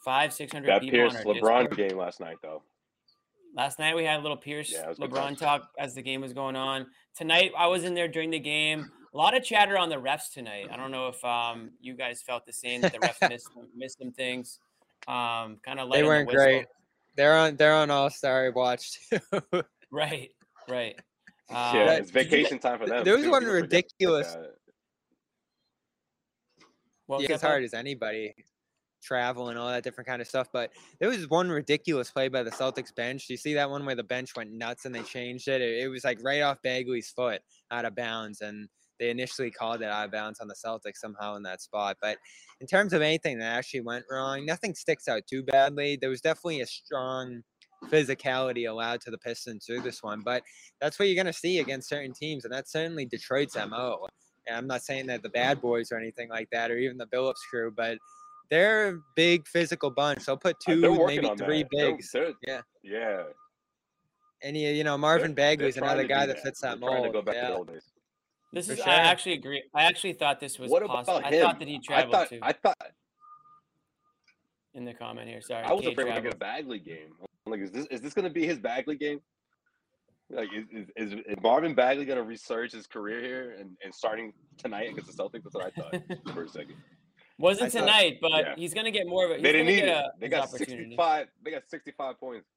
[0.03, 1.89] five, six hundred that people Pierce on our LeBron Discord.
[1.89, 2.63] game last night, though.
[3.55, 6.21] Last night we had a little Pierce Yeah, it was LeBron talk as the game
[6.21, 6.85] was going on.
[7.15, 8.91] Tonight I was in there during the game.
[9.11, 10.67] A lot of chatter on the refs tonight.
[10.71, 13.97] I don't know if um, you guys felt the same that the refs missed missed
[13.97, 14.59] some things.
[15.07, 16.67] Um, kind of They weren't great.
[17.15, 19.19] They're on they're on All Star watch too.
[19.91, 20.29] Right,
[20.69, 20.95] right.
[21.49, 23.03] yeah, Um, it's did you vacation time for them.
[23.03, 24.37] there was one ridiculous-
[27.09, 28.33] was yeah, hard as anybody
[29.01, 30.47] travel and all that different kind of stuff.
[30.51, 33.29] But there was one ridiculous play by the Celtics bench.
[33.29, 35.61] You see that one where the bench went nuts and they changed it?
[35.61, 37.41] It, it was like right off Bagley's foot
[37.71, 38.41] out of bounds.
[38.41, 38.67] And
[38.99, 41.97] they initially called it out of bounds on the Celtics somehow in that spot.
[42.01, 42.17] But
[42.59, 45.97] in terms of anything that actually went wrong, nothing sticks out too badly.
[45.99, 47.41] There was definitely a strong
[47.85, 50.21] physicality allowed to the Pistons through this one.
[50.23, 50.43] But
[50.81, 52.43] that's what you're going to see against certain teams.
[52.43, 54.07] And that's certainly Detroit's MO.
[54.49, 57.05] And I'm not saying that the bad boys or anything like that, or even the
[57.05, 57.99] Billups crew, but
[58.49, 60.25] they're a big physical bunch.
[60.25, 61.67] They'll put Uh, two, maybe three that.
[61.71, 62.11] They're- bigs.
[62.11, 62.61] they're- Yeah.
[62.81, 63.23] yeah.
[64.41, 66.95] And you, you know, Marvin They're- they're Bagley's another guy that fits They're that trying
[66.95, 67.13] to mold.
[67.13, 67.47] go back to Yeah.
[67.49, 67.91] the old days.
[68.51, 68.79] This For is.
[68.79, 68.89] sure.
[68.89, 69.63] I actually agree.
[69.75, 71.17] I actually thought this was What possible.
[71.17, 71.41] about I him?
[71.43, 72.39] thought that he I traveled thought too.
[72.41, 72.91] I thought
[74.73, 75.63] in the comment here, sorry.
[75.63, 77.13] I was Cade afraid we're gonna get a Bagley game.
[77.45, 79.21] I'm like, is this is this gonna be his Bagley game?
[80.31, 84.33] Like, is, is, is, is Marvin Bagley gonna resurge his career here and, and starting
[84.57, 85.43] tonight against the Celtics?
[85.43, 86.01] That's what I thought
[86.33, 86.75] for a second.
[87.39, 88.55] Wasn't I thought- tonight, but yeah.
[88.55, 89.41] he's gonna get more of a.
[89.41, 89.89] They didn't need it.
[89.89, 91.27] a, They got 65.
[91.43, 92.47] They got 65 points.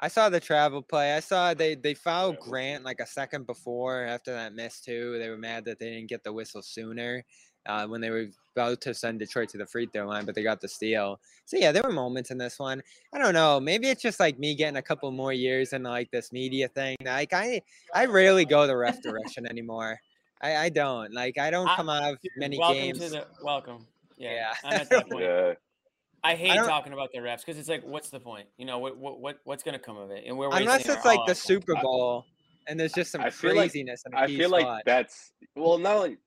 [0.00, 1.14] I saw the travel play.
[1.14, 2.50] I saw they they fouled Yeah, we'll see.
[2.50, 5.18] Grant like a second before after that miss too.
[5.18, 7.22] They were mad that they didn't get the whistle sooner
[7.66, 10.42] uh, when they were about to send Detroit to the free throw line, but they
[10.42, 11.18] got the steal.
[11.46, 12.82] So yeah, there were moments in this one.
[13.14, 13.58] I don't know.
[13.60, 16.96] Maybe it's just like me getting a couple more years in like this media thing.
[17.04, 17.62] Like I
[17.94, 19.98] I rarely go the ref direction anymore.
[20.42, 22.98] I, I don't like I don't I- come out of many welcome games.
[22.98, 23.86] to the welcome.
[24.18, 24.54] Yeah, Yeah.
[24.64, 25.24] I'm at that point.
[25.24, 25.52] Yeah.
[26.24, 28.46] I hate don't- talking about the refs because it's like, what's the point?
[28.58, 30.24] You know, what what, what what's gonna come of it?
[30.26, 31.34] And we're Unless it's like the our time.
[31.36, 32.26] Super I- Bowl
[32.68, 34.62] and there's just some I feel like- craziness in a I feel spot.
[34.62, 36.18] like that's well, not only.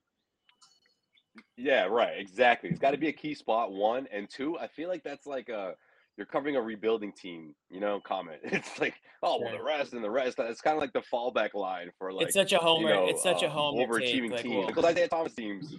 [1.57, 2.17] Yeah, right.
[2.17, 2.69] Exactly.
[2.69, 3.71] It's got to be a key spot.
[3.71, 4.57] One and two.
[4.59, 5.75] I feel like that's like a
[6.17, 7.55] you're covering a rebuilding team.
[7.69, 8.39] You know, comment.
[8.43, 10.37] It's like, oh well, the rest and the rest.
[10.39, 12.89] It's kind of like the fallback line for like it's such a homer.
[12.89, 14.21] you know, it's such a um, homer take.
[14.21, 15.75] overachieving Like, well, Because Isaiah Thomas teams.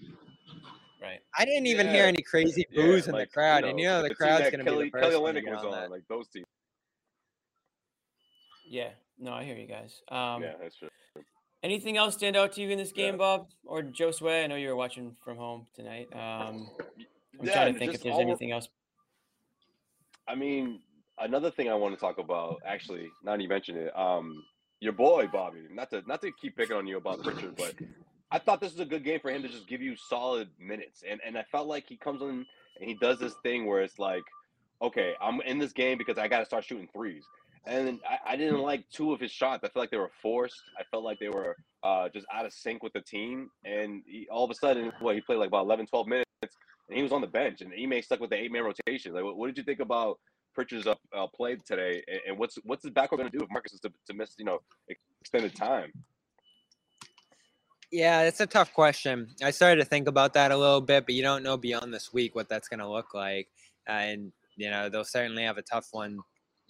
[1.02, 1.20] right.
[1.38, 4.02] I didn't even hear any crazy Yeah, boos in like, the crowd, and you know
[4.02, 5.72] the team crowd's gonna Kelly, be the first Kelly to Olynyk get was on on,
[5.72, 5.90] that.
[5.90, 6.46] like those teams.
[8.68, 8.90] Yeah.
[9.18, 10.02] No, I hear you guys.
[10.10, 10.88] Um, yeah, that's true.
[11.66, 14.44] Anything else stand out to you in this game, Bob or Josue?
[14.44, 16.06] I know you were watching from home tonight.
[16.12, 16.70] Um,
[17.40, 18.68] I'm Yeah, trying to think if there's anything else.
[20.28, 20.78] I mean,
[21.18, 24.44] another thing I want to talk about, actually, now that you mentioned it, um,
[24.78, 25.58] your boy Bobby.
[25.72, 27.74] Not to not to keep picking on you about Pritchard, but
[28.30, 31.02] I thought this was a good game for him to just give you solid minutes,
[31.08, 33.98] and and I felt like he comes in and he does this thing where it's
[33.98, 34.22] like,
[34.82, 37.24] okay, I'm in this game because I got to start shooting threes,
[37.66, 39.64] and I, I didn't like two of his shots.
[39.64, 40.60] I felt like they were forced.
[40.78, 44.28] I felt like they were uh, just out of sync with the team, and he,
[44.30, 47.12] all of a sudden, what he played like about 11, 12 minutes, and he was
[47.12, 49.12] on the bench, and Ime stuck with the eight man rotation.
[49.12, 50.18] Like, what, what did you think about?
[50.54, 53.50] Pritchard's uh, uh, play today, and, and what's what's his backcourt going to do if
[53.50, 54.58] Marcus is to, to miss you know
[55.20, 55.92] extended time?
[57.92, 59.28] Yeah, it's a tough question.
[59.42, 62.12] I started to think about that a little bit, but you don't know beyond this
[62.12, 63.48] week what that's going to look like.
[63.88, 66.18] Uh, and, you know, they'll certainly have a tough one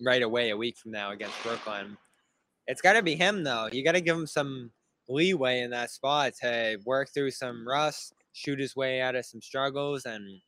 [0.00, 1.96] right away a week from now against Brooklyn.
[2.66, 3.68] It's got to be him, though.
[3.70, 4.70] You got to give him some
[5.08, 9.40] leeway in that spot to work through some rust, shoot his way out of some
[9.40, 10.40] struggles, and,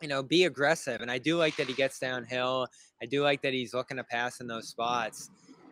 [0.00, 1.00] you know, be aggressive.
[1.00, 2.68] And I do like that he gets downhill.
[3.02, 5.30] I do like that he's looking to pass in those spots.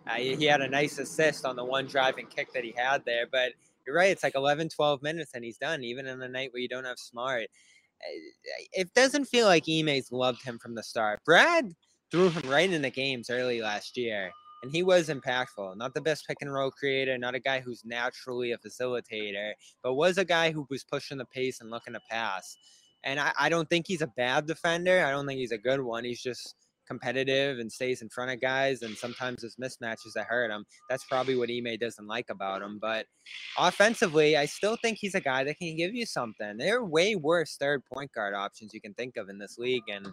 [0.09, 3.27] Uh, he had a nice assist on the one driving kick that he had there,
[3.31, 3.53] but
[3.87, 4.11] you're right.
[4.11, 6.85] It's like 11, 12 minutes and he's done, even in the night where you don't
[6.85, 7.43] have Smart.
[7.43, 8.19] Uh,
[8.73, 11.21] It doesn't feel like Ime's loved him from the start.
[11.25, 11.75] Brad
[12.11, 14.31] threw him right in the games early last year.
[14.63, 15.77] and he was impactful.
[15.77, 19.95] Not the best pick and roll creator, not a guy who's naturally a facilitator, but
[19.95, 22.57] was a guy who was pushing the pace and looking to pass.
[23.05, 25.05] And I, I don't think he's a bad defender.
[25.05, 26.05] I don't think he's a good one.
[26.05, 26.55] He's just
[26.89, 30.65] competitive and stays in front of guys, and sometimes it's mismatches that hurt him.
[30.89, 32.79] That's probably what Ime doesn't like about him.
[32.81, 33.07] But
[33.59, 36.57] offensively, I still think he's a guy that can give you something.
[36.57, 39.83] There are way worse third point guard options you can think of in this league,
[39.89, 40.07] and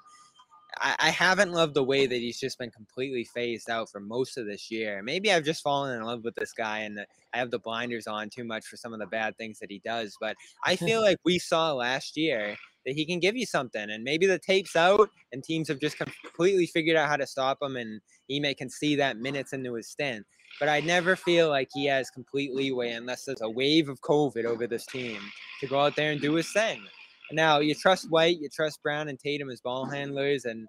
[0.80, 4.38] I, I haven't loved the way that he's just been completely phased out for most
[4.38, 5.02] of this year.
[5.04, 7.00] Maybe I've just fallen in love with this guy and
[7.34, 9.82] I have the blinders on too much for some of the bad things that he
[9.84, 10.16] does.
[10.20, 12.56] But I feel like we saw last year
[12.86, 13.90] that he can give you something.
[13.90, 17.60] And maybe the tape's out and teams have just completely figured out how to stop
[17.62, 20.26] him and Ime can see that minutes into his stint.
[20.60, 24.46] But I never feel like he has complete leeway unless there's a wave of COVID
[24.46, 25.20] over this team
[25.62, 26.84] to go out there and do his thing.
[27.34, 30.68] Now you trust White, you trust Brown and Tatum as ball handlers, and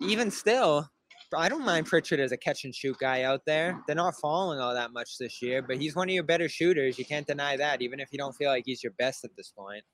[0.00, 0.88] even still,
[1.34, 3.80] I don't mind Pritchard as a catch and shoot guy out there.
[3.86, 6.98] They're not falling all that much this year, but he's one of your better shooters.
[6.98, 9.52] You can't deny that, even if you don't feel like he's your best at this
[9.56, 9.84] point.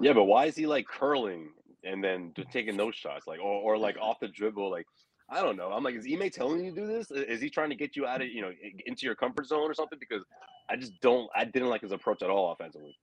[0.00, 1.50] Yeah, but why is he like curling
[1.84, 4.86] and then taking those shots, like or, or like off the dribble, like
[5.30, 5.70] I don't know.
[5.72, 7.10] I'm like, is Ime telling you to do this?
[7.10, 8.52] Is he trying to get you out of you know
[8.86, 9.98] into your comfort zone or something?
[9.98, 10.24] Because
[10.68, 11.28] I just don't.
[11.34, 12.96] I didn't like his approach at all offensively.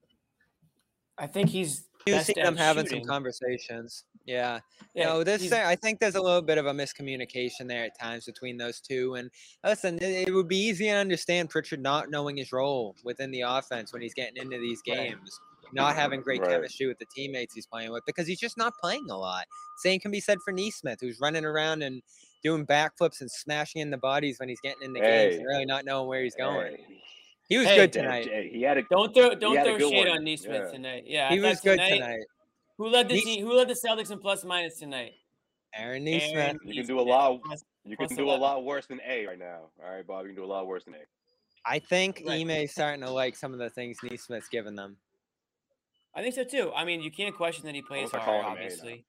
[1.18, 1.86] I think he's.
[2.08, 3.04] You best see them having shooting.
[3.04, 4.06] some conversations.
[4.26, 4.60] Yeah.
[4.96, 8.00] Yeah, no, this he's- I think there's a little bit of a miscommunication there at
[8.00, 9.14] times between those two.
[9.16, 9.30] And
[9.64, 13.42] listen, it, it would be easy to understand Pritchard not knowing his role within the
[13.42, 14.98] offense when he's getting into these Right.
[15.12, 15.40] games,
[15.74, 16.50] not having great Right.
[16.50, 19.46] chemistry with the teammates he's playing with because he's just not playing a lot.
[19.78, 22.02] Same can be said for Nesmith, who's running around and
[22.44, 25.86] doing backflips and smashing in the bodies when he's getting into games and really not
[25.86, 26.78] knowing where he's going.
[26.78, 27.01] Hey,
[27.52, 28.24] He was Hey, good tonight.
[28.28, 30.18] Jay, He had a Don't throw don't throw shade one.
[30.20, 30.72] on Nesmith Yeah.
[30.72, 31.04] tonight.
[31.06, 32.24] Yeah, He was good tonight, tonight.
[32.78, 33.46] Who led the Nees- team?
[33.46, 35.16] Who led the Celtics in plus minus tonight?
[35.76, 36.62] Aaron Aaron Nesmith.
[36.64, 37.42] You can do a lot.
[37.44, 39.70] plus- You can plus do a lot worse than A right now.
[39.84, 40.22] All right, Bob.
[40.24, 41.00] You can do a lot worse than A.
[41.66, 42.40] I think Right.
[42.40, 44.96] Ime's starting to like some of the things Nesmith's given them.
[46.16, 46.72] I think so too.
[46.74, 48.24] I mean, you can't question that he plays hard.
[48.24, 48.52] call him A now.
[48.54, 49.04] Obviously,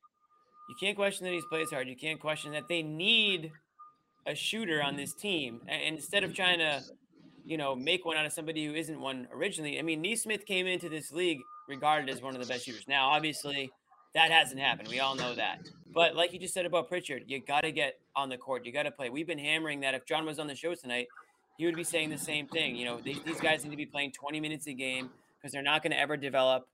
[0.69, 1.89] you can't question that he plays hard.
[1.89, 3.53] You can't question that they need
[4.27, 5.63] a shooter on this team.
[5.69, 6.83] And instead of trying to,
[7.45, 10.67] you know, make one out of somebody who isn't one originally, I mean, Nesmith came
[10.67, 12.87] into this league regarded as one of the best shooters.
[12.89, 13.71] Now, obviously,
[14.15, 14.89] that hasn't happened.
[14.89, 15.61] We all know that.
[15.93, 18.65] But like you just said about Pritchard, you got to get on the court.
[18.65, 19.11] You got to play.
[19.11, 19.95] We've been hammering that.
[19.95, 21.09] If John was on the show tonight,
[21.57, 22.77] he would be saying the same thing.
[22.77, 25.83] You know, these, guys need to be playing 20 minutes a game because they're not
[25.83, 26.69] going to ever develop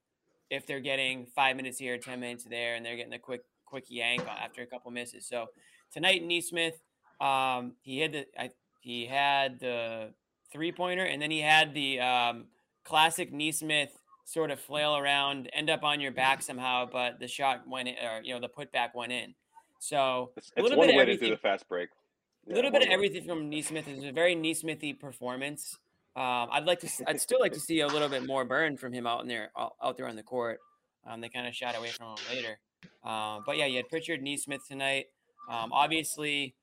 [0.49, 3.85] if they're getting five minutes here, 10 minutes there, and they're getting a quick, quick
[3.89, 5.27] yank after a couple misses.
[5.27, 5.47] So
[5.93, 6.79] tonight, Nesmith,
[7.21, 8.49] um, he had the, I,
[8.81, 10.13] he had the
[10.51, 12.45] three pointer, and then he had the um,
[12.83, 13.91] classic Nesmith
[14.25, 17.95] sort of flail around, end up on your back somehow, but the shot went in,
[17.95, 19.33] or you know, the putback went in.
[19.79, 21.89] So It's, a little one bit way to do the fast break.
[21.89, 22.93] A Yeah, little bit of way.
[22.93, 23.87] everything from Nesmith.
[23.87, 25.77] is a very Neesmithy performance.
[26.15, 26.89] Um, I'd like to.
[27.07, 29.51] I'd still like to see a little bit more burn from him out in there,
[29.57, 30.59] out out there on the court.
[31.07, 32.59] Um, they kind of shot away from him later.
[33.03, 35.05] Um, but yeah, you had Pritchard, Nesmith tonight.
[35.49, 36.55] Um, obviously,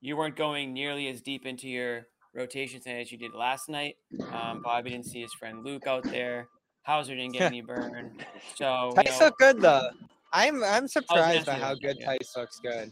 [0.00, 3.96] you weren't going nearly as deep into your rotation tonight as you did last night.
[4.32, 6.46] Um, Bobby didn't see his friend Luke out there.
[6.84, 8.18] Hauser didn't get any burn.
[8.56, 9.88] So you Theis know, look good though.
[10.32, 12.16] I'm I'm surprised by how good good, yeah.
[12.16, 12.90] Theis looks good.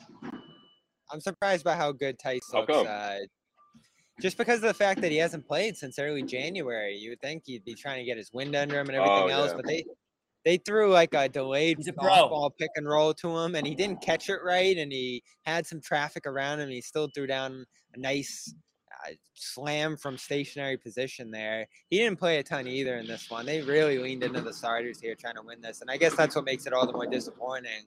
[1.13, 2.73] I'm surprised by how good Theis How looks.
[2.73, 2.87] come?
[2.89, 3.17] Uh,
[4.21, 7.43] just because of the fact that he hasn't played since early January, you would think
[7.47, 9.51] he'd be trying to get his wind under him and everything Oh, else.
[9.51, 9.57] yeah.
[9.57, 9.85] But they
[10.45, 12.09] they threw like a delayed He's a pro.
[12.11, 15.67] softball pick and roll to him, and he didn't catch it right, and he had
[15.67, 16.65] some traffic around him.
[16.65, 18.55] And he still threw down a nice
[19.35, 21.67] slam from stationary position there.
[21.89, 23.47] He didn't play a ton either in this one.
[23.47, 26.37] They really leaned into the starters here trying to win this, and I guess that's
[26.37, 27.87] what makes it all the more disappointing.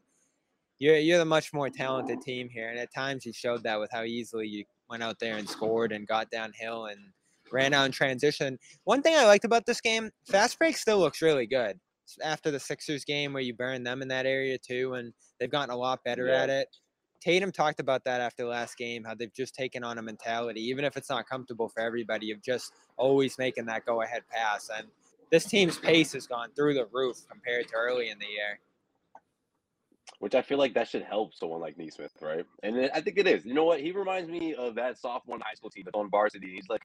[0.79, 3.91] You're you're the much more talented team here, and at times you showed that with
[3.91, 6.99] how easily you went out there and scored and got downhill and
[7.51, 8.57] ran out in transition.
[8.83, 11.79] One thing I liked about this game, fast break still looks really good.
[12.23, 15.73] After the Sixers game where you burned them in that area too, and they've gotten
[15.73, 16.43] a lot better Yeah.
[16.43, 16.67] at it.
[17.23, 20.83] Tatum talked about that after last game, how they've just taken on a mentality, even
[20.83, 24.69] if it's not comfortable for everybody, of just always making that go ahead pass.
[24.77, 24.87] And
[25.31, 28.59] this team's pace has gone through the roof compared to early in the year.
[30.19, 32.45] which I feel like that should help someone like Nesmith, right?
[32.63, 33.45] And I think it is.
[33.45, 33.81] You know what?
[33.81, 36.51] He reminds me of that sophomore high school team that's on varsity.
[36.53, 36.81] He's like,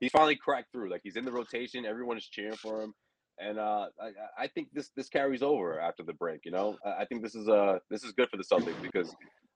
[0.00, 0.90] he's finally cracked through.
[0.90, 1.86] Like he's in the rotation.
[1.86, 2.94] Everyone is cheering for him,
[3.40, 6.44] and uh, I, I- think this this carries over after the break.
[6.44, 9.14] You know, I think this is uh this is good for the Celtics because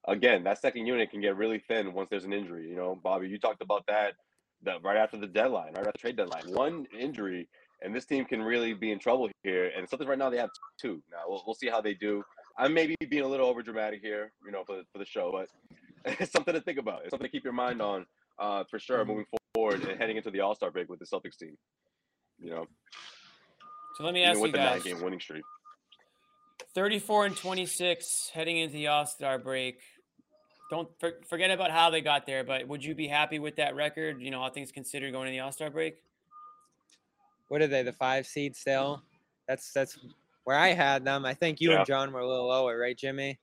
[0.09, 2.69] again, that second unit can get really thin once there's an injury.
[2.69, 4.15] You know, Bobby, you talked about that
[4.65, 6.45] that right after the deadline, right after the trade deadline.
[6.53, 7.49] One injury,
[7.83, 9.71] and this team can really be in trouble here.
[9.77, 11.03] And Celtics right now they have two.
[11.11, 12.23] Now we'll, we'll see how they do.
[12.57, 15.07] I may be being a little over dramatic here, you know, for the, for the
[15.07, 15.49] show, but
[16.21, 17.01] it's something to think about.
[17.03, 18.07] It's something to keep your mind on
[18.39, 19.09] uh, for sure Mhm.
[19.09, 21.57] moving forward and heading into the All Star break with the Celtics team.
[22.41, 22.67] You know,
[23.97, 25.43] So let me even ask you with the nine guys: game winning streak.
[26.75, 29.81] 34 and 26 heading into the All Star break.
[30.71, 33.75] Don't for, forget about how they got there, but would you be happy with that
[33.75, 34.23] record?
[34.23, 35.97] You know, all things considered, going to the All Star break.
[37.49, 37.83] What are they?
[37.83, 39.03] The five seed still?
[39.47, 39.99] That's that's
[40.45, 41.27] where I had them.
[41.27, 41.79] I think you Yeah.
[41.79, 43.39] and John were a little lower, right, Jimmy?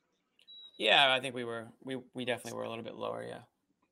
[0.79, 1.67] Yeah, I think we were.
[1.83, 3.23] We we definitely were a little bit lower.
[3.27, 3.41] Yeah,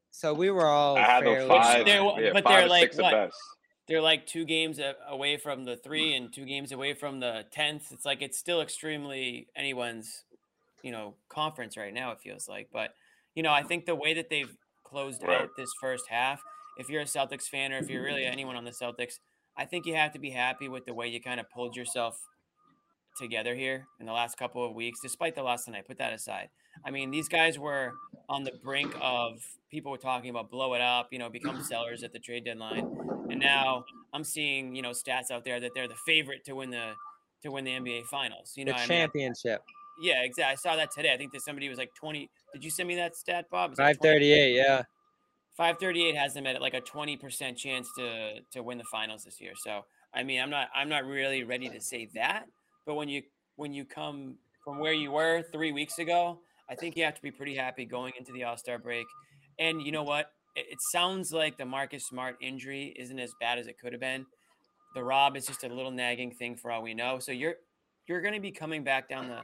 [0.09, 1.49] So we were all I had them fairly.
[1.49, 3.31] five, they're yeah, but five they're like six at what?
[3.87, 7.91] They're like two games away from the three and two games away from the tenth.
[7.91, 10.23] It's like it's still extremely anyone's,
[10.83, 12.11] you know, conference right now.
[12.11, 12.93] It feels like, but
[13.35, 15.41] you know, I think the way that they've closed Right.
[15.41, 16.41] out this first half.
[16.77, 19.15] If you're a Celtics fan or if you're really anyone on the Celtics,
[19.57, 22.19] I think you have to be happy with the way you kind of pulled yourself
[23.17, 25.85] together here in the last couple of weeks, despite the loss tonight.
[25.87, 26.49] Put that aside.
[26.85, 27.93] I mean, these guys were
[28.29, 32.03] on the brink of people were talking about blow it up, you know, become sellers
[32.03, 32.97] at the trade deadline.
[33.29, 36.69] And now I'm seeing, you know, stats out there that they're the favorite to win
[36.69, 36.93] the
[37.43, 38.53] to win the NBA finals.
[38.55, 39.61] You know, the I mean, championship.
[40.01, 40.53] yeah, exactly.
[40.53, 41.13] I saw that today.
[41.13, 42.29] I think that somebody was like 20.
[42.53, 43.75] Did you send me that stat, Bob?
[43.75, 44.55] Five 20 thirty-eight.
[44.55, 44.83] Yeah.
[45.57, 49.53] 538 has them at like a 20% chance to to win the finals this year.
[49.55, 52.45] So I mean, I'm not I'm not really ready to say that,
[52.87, 53.21] but when you
[53.57, 57.21] when you come from where you were three weeks ago, I think you have to
[57.21, 59.05] be pretty happy going into the All Star break.
[59.59, 60.31] And you know what?
[60.55, 64.01] It, it sounds like the Marcus Smart injury isn't as bad as it could have
[64.01, 64.25] been.
[64.95, 67.19] The Rob is just a little nagging thing for all we know.
[67.19, 67.55] So you're
[68.07, 69.37] you're going to be coming back down the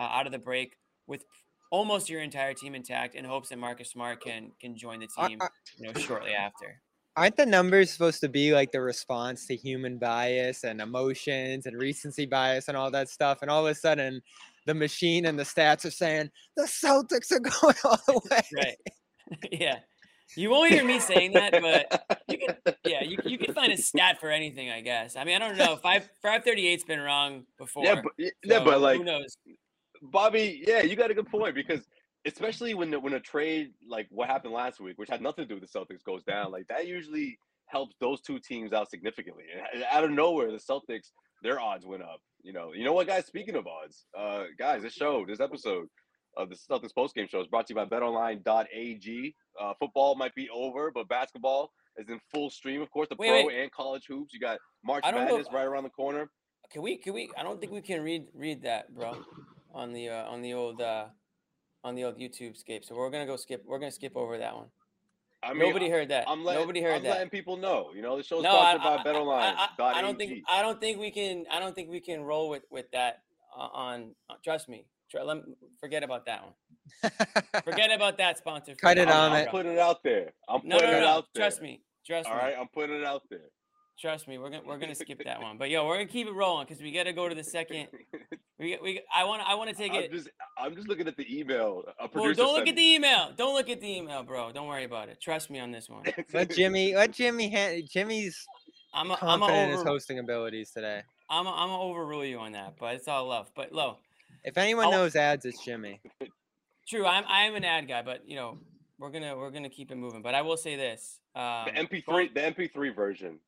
[0.00, 1.24] uh, out of the break with
[1.70, 5.38] almost your entire team intact in hopes that Marcus Smart can can join the team
[5.78, 6.80] you know, shortly after.
[7.16, 11.78] Aren't the numbers supposed to be like the response to human bias and emotions and
[11.78, 13.38] recency bias and all that stuff?
[13.40, 14.20] And all of a sudden,
[14.66, 18.42] the machine and the stats are saying the Celtics are going all the way.
[18.54, 18.76] Right.
[19.52, 19.78] yeah.
[20.36, 23.76] You won't hear me saying that, but you can, yeah, you, you can find a
[23.76, 25.16] stat for anything, I guess.
[25.16, 25.76] I mean, I don't know.
[25.76, 27.84] Five five thirty eight's been wrong before.
[27.84, 29.36] yeah, but yeah, so but like who knows?
[30.02, 31.80] Bobby, yeah, you got a good point because
[32.26, 35.48] especially when the, when a trade like what happened last week, which had nothing to
[35.48, 39.44] do with the Celtics, goes down, like that usually helps those two teams out significantly.
[39.74, 41.10] And out of nowhere, the Celtics
[41.42, 42.20] their odds went up.
[42.42, 43.26] You know, you know what, guys?
[43.26, 45.88] Speaking of odds, uh, guys, this show, this episode
[46.36, 49.34] of the Celtics postgame show is brought to you by BetOnline.ag.
[49.60, 52.82] Uh, football might be over, but basketball is in full stream.
[52.82, 53.62] Of course, the Wait, pro wait.
[53.62, 54.32] and college hoops.
[54.34, 56.30] You got March Madness if- right around the corner.
[56.70, 59.16] Can we can we I don't think we can read read that, bro,
[59.72, 61.06] on the uh, on the old uh
[61.86, 62.84] on the old YouTube scape.
[62.84, 64.66] So we're gonna go skip we're gonna skip over that one.
[65.42, 66.24] I mean, Nobody heard that.
[66.28, 67.10] I'm letting, Nobody heard I'm that.
[67.10, 67.90] letting people know.
[67.94, 69.54] You know, the show's No, I, sponsored by I- BetOnline.
[69.56, 72.22] I, I, I don't think I don't think we can I don't think we can
[72.22, 73.22] roll with with that
[73.56, 74.10] uh, on.
[74.28, 74.86] Uh, trust me.
[75.08, 75.38] Tr- let,
[75.78, 76.54] forget about that one.
[77.64, 78.74] Forget about that sponsor.
[78.74, 79.44] Cut it Forget on I'm it.
[79.44, 79.52] bro.
[79.52, 80.32] putting it out there.
[80.48, 81.06] I'm No, putting no, it no.
[81.08, 81.42] out there.
[81.42, 81.80] Trust me.
[82.04, 82.40] Trust All me.
[82.42, 83.40] right, I'm putting it out there.
[83.98, 84.38] Trust me.
[84.38, 85.56] We're gonna we're gonna skip that one.
[85.58, 87.88] But yo, we're gonna keep it rolling because we got to go to the second.
[88.58, 90.10] We we I want I want to take I'm it.
[90.12, 91.84] just I'm just looking at the email.
[92.00, 93.30] A Well, don't look sent at the email.
[93.36, 94.50] Don't look at the email, bro.
[94.50, 95.20] Don't worry about it.
[95.20, 96.04] Trust me on this one.
[96.04, 96.14] me.
[96.32, 98.46] let Jimmy, let Jimmy, ha- Jimmy's
[98.94, 101.02] I'm a, I'm a confident in his hosting abilities today.
[101.28, 103.50] I'm a, I'm a overrule you on that, but it's all love.
[103.54, 103.98] But low,
[104.42, 106.00] If anyone I'll- knows ads, it's Jimmy.
[106.88, 107.04] true.
[107.04, 108.56] I'm I'm an ad guy, but you know
[108.98, 110.22] we're gonna we're gonna keep it moving.
[110.22, 111.20] But I will say this.
[111.34, 113.38] Um, the MP3, the MP3 version.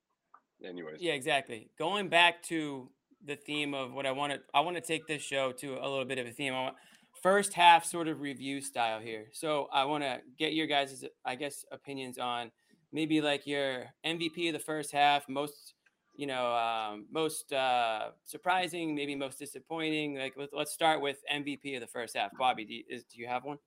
[0.64, 1.70] Anyways, Yeah, exactly.
[1.78, 2.88] Going back to
[3.24, 5.88] the theme of what I want to, I want to take this show to a
[5.88, 6.54] little bit of a theme.
[6.54, 6.76] I want
[7.22, 9.26] first half sort of review style here.
[9.32, 12.50] So I want to get your guys' I guess opinions on
[12.92, 15.74] maybe like your MVP of the first half, most
[16.18, 20.18] you know, um, most uh, surprising, maybe most disappointing.
[20.18, 22.32] Like let, let's start with MVP of the first half.
[22.36, 23.58] Bobby, do you, is, do you have one?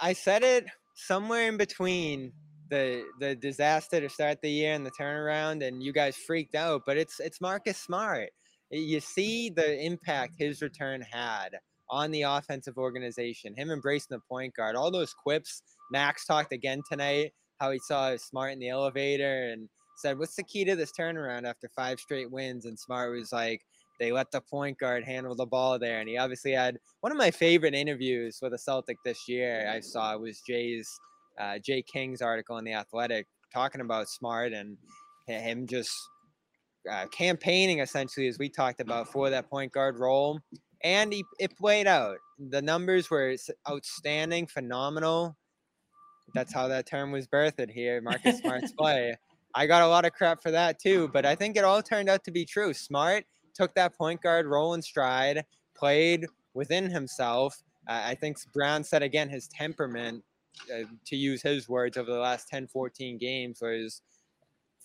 [0.00, 2.32] I said it somewhere in between
[2.70, 6.82] the the disaster to start the year and the turnaround, and you guys freaked out.
[6.86, 8.30] But it's it's Marcus Smart.
[8.70, 11.58] You see the impact his return had
[11.90, 13.54] on the offensive organization.
[13.56, 14.76] Him embracing the point guard.
[14.76, 15.62] All those quips.
[15.90, 20.44] Max talked again tonight how he saw Smart in the elevator and said, "What's the
[20.44, 23.60] key to this turnaround after five straight wins?" And Smart was like,
[23.98, 27.18] "They let the point guard handle the ball there." And he obviously had one of
[27.18, 29.68] my favorite interviews with a Celtic this year.
[29.68, 30.88] I saw was Jay's
[31.40, 34.76] uh, Jay King's article in the Athletic talking about Smart and
[35.26, 35.92] him just
[36.90, 40.40] uh, campaigning essentially, as we talked about, for that point guard role.
[40.82, 42.16] And he, it played out.
[42.38, 43.36] The numbers were
[43.68, 45.36] outstanding, phenomenal.
[46.34, 49.14] That's how that term was birthed here, Marcus Smart's play.
[49.54, 52.08] I got a lot of crap for that too, but I think it all turned
[52.08, 52.72] out to be true.
[52.72, 53.24] Smart
[53.54, 55.44] took that point guard role in stride,
[55.76, 60.22] played within himself, Uh, I think Brown said again his temperament,
[60.72, 64.02] uh, to use his words, over the last 10, 14 games was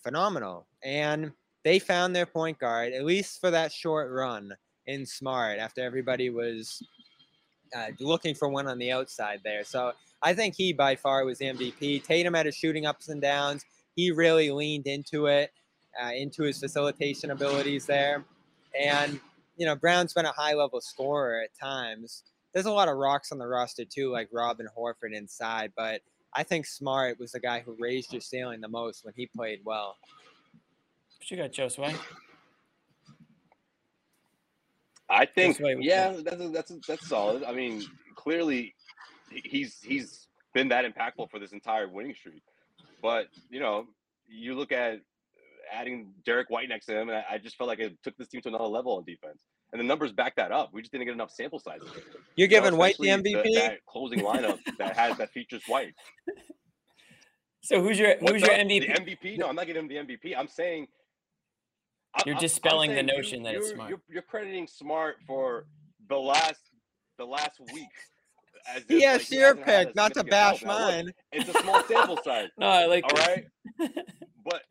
[0.02, 0.66] phenomenal.
[0.82, 1.32] And
[1.64, 4.52] they found their point guard, at least for that short run,
[4.86, 6.82] in Smart after everybody was
[7.76, 9.64] uh, looking for one on the outside there.
[9.64, 12.04] So I think he by far was MVP.
[12.04, 13.64] Tatum had his shooting ups and downs.
[13.96, 15.50] He really leaned into it,
[16.02, 18.24] uh, into his facilitation abilities there.
[18.78, 19.20] And,
[19.56, 22.22] you know, Brown's been a high level scorer at times.
[22.56, 26.00] There's a lot of rocks on the roster too, like Robin Horford inside, but
[26.32, 29.60] I think Smart was the guy who raised your ceiling the most when he played
[29.62, 29.98] well.
[31.18, 31.94] What you got, Josue?
[35.10, 37.44] I think, Josue, what you yeah, that's that's that's solid.
[37.44, 37.84] I mean,
[38.14, 38.74] clearly,
[39.30, 42.42] he- he's he's been that impactful for this entire winning streak.
[43.02, 43.84] But you know,
[44.30, 45.00] you look at
[45.70, 48.28] adding Derrick White next to him, and I, I just felt like it took this
[48.28, 49.42] team to another level on defense.
[49.72, 50.70] And the numbers back that up.
[50.72, 51.88] We just didn't get enough sample sizes.
[51.92, 52.02] You're
[52.36, 53.54] You know, giving White the MVP?
[53.54, 55.94] that closing lineup that has that features White.
[57.62, 58.50] So who's your who's your?
[58.50, 58.80] MVP?
[58.86, 59.38] The MVP?
[59.38, 60.36] No, I'm not giving him the MVP.
[60.36, 60.86] I'm saying
[62.24, 63.90] You're I'm- I'm dispelling the saying you- notion that it's Smart.
[63.90, 65.66] You're, you're crediting Smart for
[66.08, 66.60] the last
[67.18, 67.88] the last week.
[68.68, 70.78] as if, Yes, like, your pick, not to bash help.
[70.78, 71.14] Now, look, mine.
[71.32, 72.48] It's a small sample size.
[72.58, 73.26] No, I like All this.
[73.26, 73.44] right,
[74.44, 74.62] but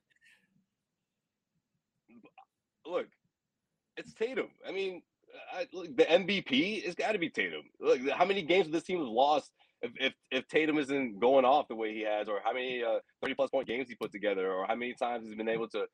[2.85, 3.07] look,
[3.97, 4.47] it's Tatum.
[4.67, 5.01] I mean,
[5.53, 7.63] I, the MVP has got to be Tatum.
[7.79, 11.67] Look, how many games this team has lost if, if if Tatum isn't going off
[11.67, 14.51] the way he has, or how many uh, thirty plus point games he put together,
[14.51, 15.85] or how many times he's been able to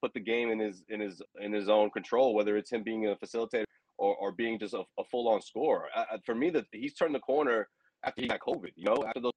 [0.00, 3.06] put the game in his in his in his own control, whether it's him being
[3.06, 3.64] a facilitator
[3.98, 5.88] or, or being just a, a full on scorer.
[6.24, 7.68] For me, that he's turned the corner
[8.04, 8.70] after he got COVID.
[8.76, 9.32] You know, after those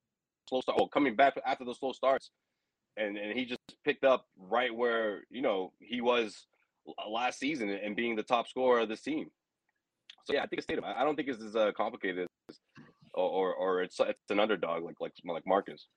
[0.47, 2.32] slow start, well, coming back after those slow starts,
[2.97, 6.45] and and he just picked up right where you know he was
[7.09, 9.27] last season and being the top scorer of this team.
[10.25, 10.86] So yeah, I think it's Tatum.
[10.86, 12.59] I don't think it's as uh, complicated as,
[13.13, 15.88] or, or or it's it's an underdog like like like Marcus.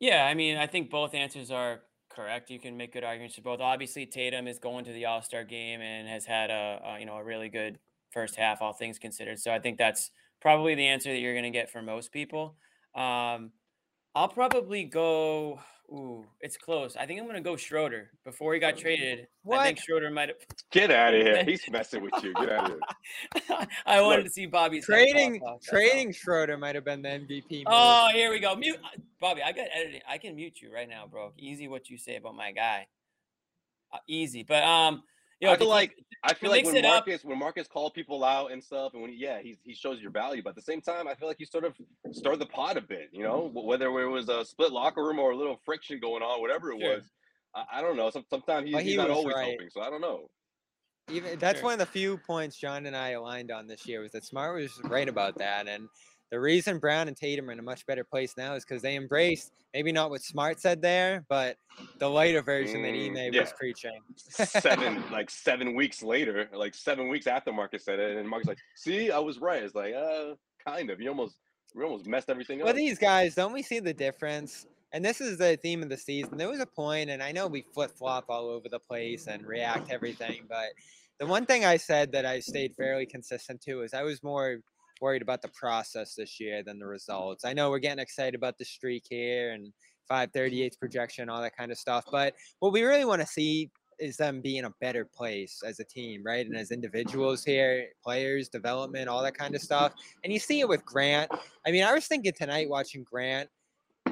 [0.00, 2.50] Yeah, I mean, I think both answers are correct.
[2.50, 3.60] You can make good arguments for both.
[3.60, 7.06] Obviously, Tatum is going to the All Star game and has had a, a you
[7.06, 7.78] know a really good
[8.12, 9.40] first half, all things considered.
[9.40, 12.56] So I think that's probably the answer that you're going to get for most people.
[12.94, 13.50] Um,
[14.14, 15.60] I'll probably go.
[15.90, 16.96] Ooh, it's close.
[16.96, 18.10] I think I'm going to go Schroeder.
[18.24, 19.58] Before he got traded, What?
[19.60, 20.38] I think Schroeder might have.
[20.70, 21.44] Get out of here!
[21.44, 22.32] He's messing with you.
[22.34, 22.78] Get out of
[23.46, 23.66] here.
[23.86, 27.10] I wanted Look, to see Bobby head Trading off, trading Schroeder might have been the
[27.10, 27.50] MVP.
[27.50, 27.64] move.
[27.66, 28.54] Oh, here we go.
[28.56, 29.42] Mute uh, Bobby.
[29.42, 30.00] I got editing.
[30.08, 31.32] I can mute you right now, bro.
[31.36, 32.86] Easy what you say about my guy.
[33.92, 35.02] Uh, easy, but um,
[35.40, 37.66] you know, I feel keep- like I feel like when it up- Marcus when Marcus
[37.68, 40.56] called people out and stuff, and when yeah, he he shows your value, but at
[40.56, 41.74] the same time, I feel like you sort of
[42.12, 43.08] stirred the pot a bit.
[43.12, 46.40] You know, whether it was a split locker room or a little friction going on,
[46.40, 46.96] whatever it Sure.
[46.96, 47.04] was.
[47.54, 48.10] I, I don't know.
[48.10, 49.48] Some, sometimes he's, Well, he's not always right.
[49.48, 50.28] helping, so I don't know.
[51.10, 51.64] Even that's Sure.
[51.64, 54.54] one of the few points John and I aligned on this year was that Smart
[54.60, 55.68] was right about that.
[55.68, 55.88] And
[56.34, 58.96] the reason Brown and Tatum are in a much better place now is because they
[58.96, 61.58] embraced maybe not what Smart said there, but
[62.00, 63.42] the later version that Mm, Ime yeah.
[63.42, 64.00] was preaching.
[64.16, 68.58] Seven like seven weeks later, like seven weeks after Marcus said it, and Marcus like,
[68.74, 70.34] "See, I was right." It's like, uh,
[70.66, 71.00] kind of.
[71.00, 71.36] You almost
[71.72, 72.64] we almost messed everything up.
[72.64, 74.66] Well, these guys, don't we see the difference?
[74.90, 76.36] And this is the theme of the season.
[76.36, 79.46] There was a point, and I know we flip flop all over the place and
[79.46, 80.66] react to everything, but
[81.20, 84.58] the one thing I said that I stayed fairly consistent to is I was more
[85.00, 86.90] worried about the process this year than the mm.
[86.90, 87.44] results.
[87.44, 89.72] I know we're getting excited about the streak here and
[90.10, 90.78] 538's mm-hmm.
[90.80, 94.40] projection, all that kind of stuff, but what we really want to see is them
[94.40, 96.46] be in a better place as a team, right?
[96.46, 99.92] And as individuals here, players, development, all that kind of stuff.
[100.22, 101.30] And you see it with Grant.
[101.66, 103.48] I mean, I was thinking tonight watching Grant,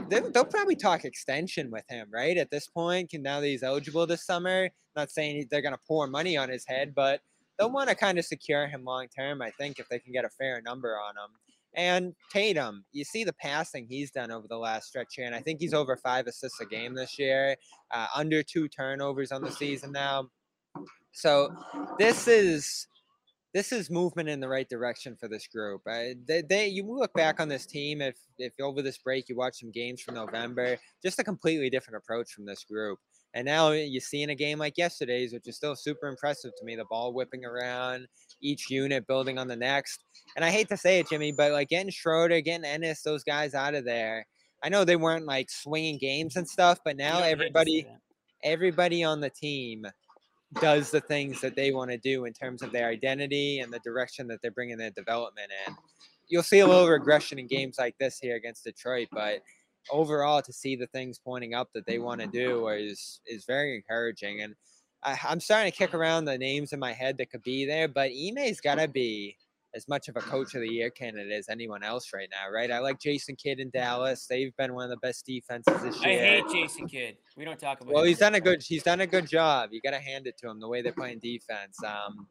[0.08, 2.36] they, they'll probably talk extension with him, right?
[2.36, 4.68] At this point, can now that he's eligible this summer.
[4.94, 7.20] Not saying they're going to pour money on his head, but
[7.62, 9.40] they'll want to kind of secure him long term.
[9.40, 11.30] I think if they can get a fair number on him.
[11.74, 15.40] And Tatum, you see the passing he's done over the last stretch here, and I
[15.40, 17.56] think he's over five assists a game this year,
[17.90, 20.28] uh, under two turnovers on the season now.
[21.12, 21.54] So
[21.98, 22.88] this is
[23.54, 25.82] this is movement in the right direction for this group.
[25.86, 29.36] Uh, they, they you look back on this team if if over this break you
[29.36, 32.98] watch some games from November, just a completely different approach from this group.
[33.34, 36.64] And now you see in a game like yesterday's, which is still super impressive to
[36.64, 38.06] me, the ball whipping around,
[38.42, 40.04] each unit building on the next.
[40.36, 43.54] And I hate to say it, Jimmy, but like getting Schroeder, getting Enes, those guys
[43.54, 44.26] out of there.
[44.62, 47.46] I know they weren't like swinging games and stuff, but now don't hate to see
[47.46, 47.86] everybody
[48.44, 49.86] everybody on the team
[50.60, 53.78] does the things that they want to do in terms of their identity and the
[53.80, 55.74] direction that they're bringing their development in.
[56.28, 59.42] You'll see a little regression in games like this here against Detroit, but
[59.90, 63.76] overall, to see the things pointing up that they want to do is is very
[63.76, 64.42] encouraging.
[64.42, 64.54] And
[65.02, 67.88] I, I'm starting to kick around the names in my head that could be there,
[67.88, 69.36] but Ime's got to be
[69.74, 72.70] as much of a coach of the year candidate as anyone else right now, right?
[72.70, 74.26] I like Jason Kidd in Dallas.
[74.26, 76.22] They've been one of the best defenses this year.
[76.22, 77.16] I hate Jason Kidd.
[77.36, 77.94] We don't talk about.
[77.94, 78.08] Well, him.
[78.08, 79.70] he's done a good he's done a good job.
[79.72, 81.82] You got to hand it to him the way they're playing defense.
[81.84, 82.26] Um,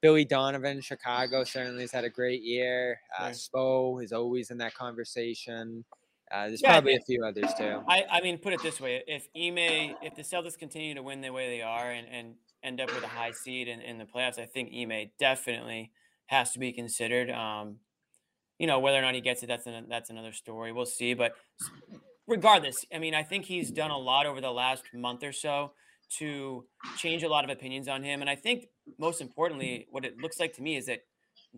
[0.00, 3.00] Billy Donovan, Chicago certainly has had a great year.
[3.18, 3.34] Uh, Right.
[3.34, 5.84] Spo is always in that conversation.
[6.30, 7.82] Uh, there's Yeah, probably a few others too.
[7.88, 11.20] I, I mean, put it this way: if Ime, if the Celtics continue to win
[11.20, 14.04] the way they are and, and end up with a high seed in, in the
[14.04, 15.92] playoffs, I think Ime definitely
[16.26, 17.30] has to be considered.
[17.30, 17.78] Um,
[18.58, 20.70] you know, whether or not he gets it, that's an, that's another story.
[20.70, 21.14] We'll see.
[21.14, 21.32] But
[22.28, 25.72] regardless, I mean, I think he's done a lot over the last month or so
[26.18, 26.66] to
[26.96, 28.66] change a lot of opinions on him, and I think
[28.98, 31.00] most importantly, what it looks like to me is that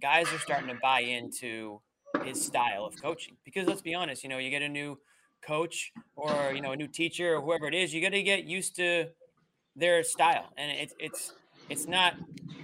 [0.01, 1.81] guys are starting to buy into
[2.25, 3.37] his style of coaching.
[3.45, 4.99] Because let's be honest, you know, you get a new
[5.43, 8.45] coach or you know a new teacher or whoever it is, you got to get
[8.45, 9.07] used to
[9.77, 11.33] their style, and it's it's
[11.69, 12.15] it's not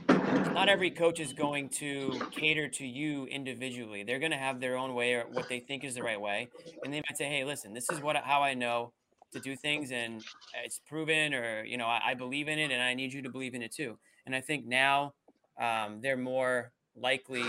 [0.08, 4.02] not every coach is going to cater to you individually.
[4.02, 6.48] They're going to have their own way or what they think is the right way,
[6.84, 8.92] and they might say, "Hey, listen, this is what how I know
[9.32, 10.24] to do things, and
[10.64, 13.30] it's proven, or you know, I, I believe in it, and I need you to
[13.30, 15.14] believe in it too." And I think now
[15.60, 17.44] um, they're more likely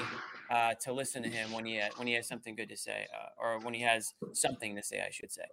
[0.50, 3.08] uh, to listen to him when he ha- when he has something good to say,
[3.14, 5.43] uh, or when he has something to say, I should say.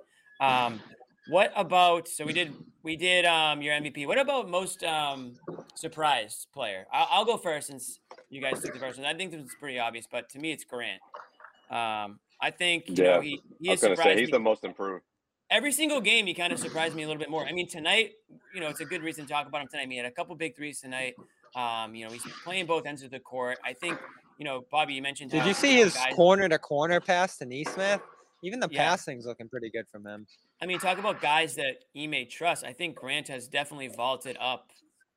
[0.41, 0.81] Um,
[1.29, 2.09] what about?
[2.09, 4.07] So we did we did um, your MVP.
[4.07, 5.37] What about most um,
[5.75, 6.87] surprised player?
[6.93, 9.07] I'll, I'll go first since you guys took the first one.
[9.07, 11.01] I think this is pretty obvious, but to me, it's Grant.
[11.71, 14.39] Um, I think you know Yeah, he he I was gonna say he's me the
[14.39, 15.05] most improved.
[15.51, 17.47] every single game he kind of surprised me a little bit more.
[17.47, 18.13] I mean, tonight,
[18.55, 19.83] you know, it's a good reason to talk about him tonight.
[19.83, 21.15] I mean, he had a couple big threes tonight.
[21.55, 23.59] Um, you know, he's playing both ends of the court.
[23.65, 23.99] I think,
[24.39, 25.31] you know, Bobby, you mentioned.
[25.31, 28.01] Did how, you see know, his guys- corner to corner pass to Nesmith?
[28.43, 28.89] Even the Yeah.
[28.91, 30.27] passing's looking pretty good from him.
[30.61, 32.65] I mean, talk about guys that he may trust.
[32.65, 34.71] I think Grant has definitely vaulted up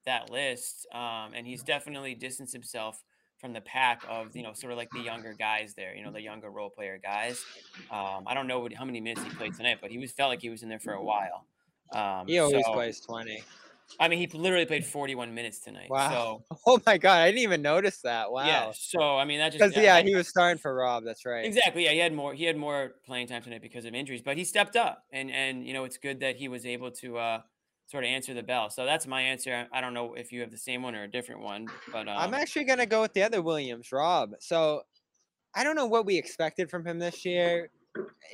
[0.05, 3.03] that list, um, and he's definitely distanced himself
[3.37, 5.93] from the pack of you know sort of like the younger guys there.
[5.95, 7.43] You know, the younger role player guys.
[7.91, 10.29] Um, I don't know what, how many minutes he played tonight, but he was felt
[10.29, 11.45] like he was in there for a while.
[11.91, 13.43] Um, He always so- plays 20.
[13.99, 15.89] I mean, he literally played 41 minutes tonight.
[15.89, 16.43] Wow.
[16.49, 18.31] So Oh my god, I didn't even notice that.
[18.31, 18.45] Wow.
[18.45, 18.71] yeah.
[18.73, 21.03] So I mean, that just Because yeah, I- he was starting for Rob.
[21.05, 21.45] That's right.
[21.45, 21.85] Exactly.
[21.85, 22.33] Yeah, he had more.
[22.33, 25.65] He had more playing time tonight because of injuries, but he stepped up, and and
[25.65, 27.41] you know it's good that he was able to uh,
[27.87, 28.69] sort of answer the bell.
[28.69, 29.67] So that's my answer.
[29.71, 32.17] I don't know if you have the same one or a different one, but um,
[32.17, 34.31] I'm actually gonna go with the other Williams, Rob.
[34.39, 34.83] So
[35.55, 37.69] I don't know what we expected from him this year.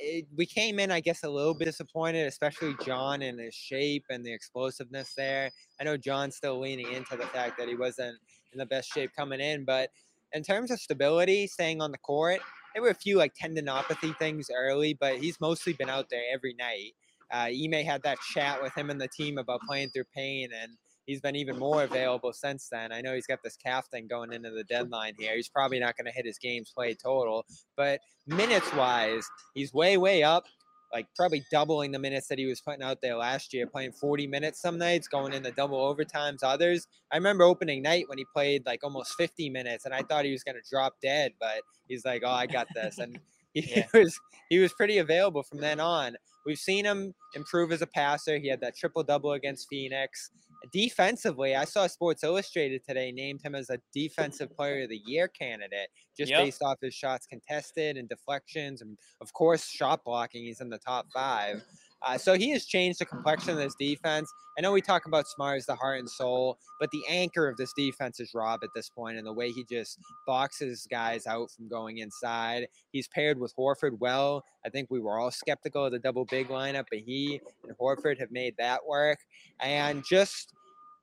[0.00, 4.04] It, we came in, I guess, a little bit disappointed, especially John and his shape
[4.10, 5.50] and the explosiveness there.
[5.80, 8.16] I know John's still leaning into the fact that he wasn't
[8.52, 9.90] in the best shape coming in, but
[10.32, 12.40] in terms of stability, staying on the court,
[12.74, 16.54] there were a few like tendinopathy things early, but he's mostly been out there every
[16.54, 16.92] night.
[17.32, 20.72] Uh, Ime had that chat with him and the team about playing through pain, and
[21.06, 22.92] he's been even more available since then.
[22.92, 25.34] I know he's got this calf thing going into the deadline here.
[25.36, 27.46] He's probably not going to hit his games played total,
[27.76, 30.44] but minutes wise, he's way, way up.
[30.92, 34.28] Like probably doubling the minutes that he was putting out there last year, playing 40
[34.28, 36.86] minutes some nights, going into double overtimes others.
[37.12, 40.30] I remember opening night when he played like almost 50 minutes, and I thought he
[40.30, 43.18] was going to drop dead, but he's like, "Oh, I got this," and
[43.52, 43.86] he Yeah.
[43.92, 46.16] was he was pretty available from then on.
[46.46, 48.38] We've seen him improve as a passer.
[48.38, 50.30] He had that triple double against Phoenix.
[50.72, 55.28] Defensively, I saw Sports Illustrated today named him as a defensive player of the year
[55.28, 56.44] candidate just Yep.
[56.44, 60.44] based off his shots contested and deflections and of course shot blocking.
[60.44, 61.62] He's in the top five.
[62.02, 64.30] Uh, so he has changed the complexion of this defense.
[64.58, 67.56] I know we talk about Smart as the heart and soul, but the anchor of
[67.56, 71.50] this defense is Rob at this point, and the way he just boxes guys out
[71.50, 72.68] from going inside.
[72.92, 74.44] He's paired with Horford well.
[74.64, 78.18] I think we were all skeptical of the double big lineup, but he and Horford
[78.18, 79.18] have made that work.
[79.60, 80.52] And just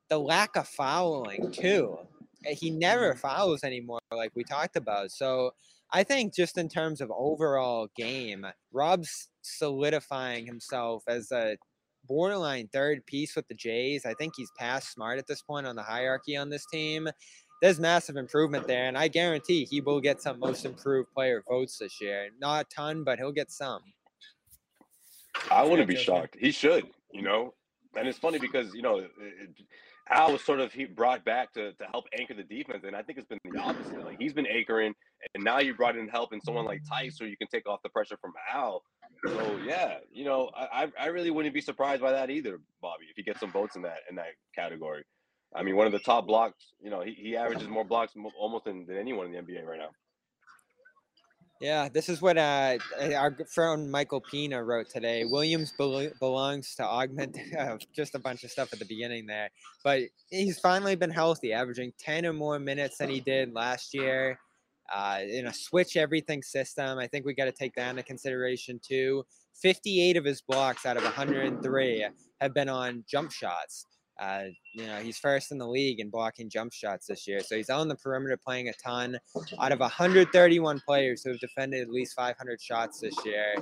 [0.10, 1.98] the lack of fouling too.
[2.46, 5.12] Uh, He never fouls anymore, like we talked about.
[5.12, 5.54] So
[5.92, 11.58] I think just in terms of overall game, Rob's solidifying himself as a
[12.06, 14.06] borderline third piece with the Jays.
[14.06, 17.08] I think he's past smart at this point on the hierarchy on this team.
[17.62, 21.78] There's massive improvement there, and I guarantee he will get some most improved player votes
[21.78, 22.28] this year.
[22.40, 23.82] Not a ton, but he'll get some.
[25.50, 26.36] I wouldn't be shocked.
[26.40, 27.54] He should, you know.
[27.96, 29.50] And it's funny because you know it, it-
[30.10, 33.02] Al was sort of he brought back to to help anchor the defense, and I
[33.02, 34.04] think it's been the opposite.
[34.04, 34.94] Like he's been anchoring,
[35.34, 37.80] and now you brought in help and someone like Theis, so you can take off
[37.84, 38.84] the pressure from Al.
[39.26, 43.16] So yeah, you know, I I really wouldn't be surprised by that either, Bobby, if
[43.16, 45.04] he gets some votes in that in that category.
[45.56, 46.74] I mean, one of the top blocks.
[46.82, 49.80] You know, he, he averages more blocks almost than, than anyone in the NBA right
[49.80, 49.90] now.
[51.62, 52.78] Yeah, this is what uh,
[53.16, 55.24] our friend Michael Pina wrote today.
[55.24, 59.50] Williams belo- belongs to augment uh, just a bunch of stuff at the beginning there,
[59.82, 64.38] but he's finally been healthy, averaging 10 or more minutes than he did last year.
[64.94, 68.80] Uh, in a switch everything system, I think we got to take that into consideration
[68.84, 69.26] too.
[69.62, 72.08] 58 of his blocks out of 103
[72.42, 73.86] have been on jump shots.
[74.20, 77.40] Uh, you know, he's first in the league in blocking jump shots this year.
[77.40, 79.18] So he's on the perimeter playing a ton.
[79.60, 83.56] Out of 131 players who have defended at least 500 shots this year,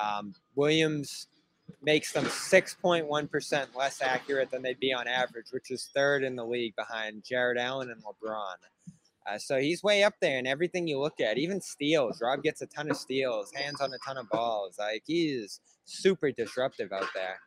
[0.00, 1.28] um, Williams
[1.82, 6.44] makes them 6.1% less accurate than they'd be on average, which is third in the
[6.44, 8.56] league behind Jarrett Allen and LeBron.
[9.30, 12.20] Uh, so he's way up there in everything you look at, even steals.
[12.20, 14.76] Rob gets a ton of steals, hands on a ton of balls.
[14.78, 17.38] Like he's super disruptive out there.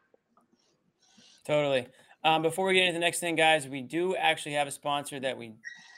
[1.46, 1.88] Totally.
[2.24, 5.20] Um, before we get into the next thing, guys, we do actually have a sponsor
[5.20, 5.54] that we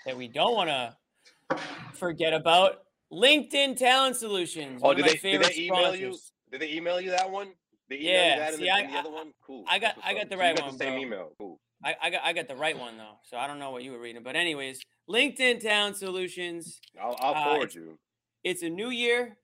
[0.05, 1.57] that we don't want to
[1.93, 2.81] forget about.
[3.13, 4.81] LinkedIn Talent Solutions.
[4.83, 5.99] Oh, did they, did they email sponsors.
[5.99, 6.17] you?
[6.51, 7.49] Did they email you that one?
[7.89, 9.31] They email yeah, you that see, the, I, the other one?
[9.45, 9.63] Cool.
[9.67, 10.73] I got I got the right so one.
[10.73, 11.01] The same bro.
[11.01, 11.31] email.
[11.37, 11.59] Cool.
[11.83, 13.91] I, I got I got the right one though, so I don't know what you
[13.91, 14.23] were reading.
[14.23, 14.79] But anyways,
[15.09, 16.79] LinkedIn Talent Solutions.
[16.99, 17.99] I'll, I'll Uh, forward it's- you.
[18.43, 19.37] It's a new year,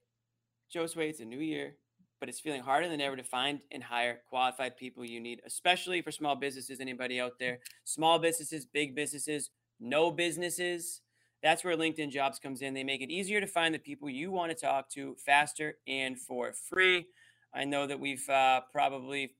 [0.73, 1.09] Josue.
[1.09, 1.75] It's a new year,
[2.19, 6.01] but it's feeling harder than ever to find and hire qualified people you need, especially
[6.03, 6.79] for small businesses.
[6.79, 7.59] Anybody out there?
[7.83, 9.49] Small businesses, big businesses,
[9.79, 11.01] no businesses.
[11.41, 12.75] That's where LinkedIn Jobs comes in.
[12.75, 16.19] They make it easier to find the people you want to talk to faster and
[16.19, 17.07] for free.
[17.51, 19.35] I know that we've uh, probably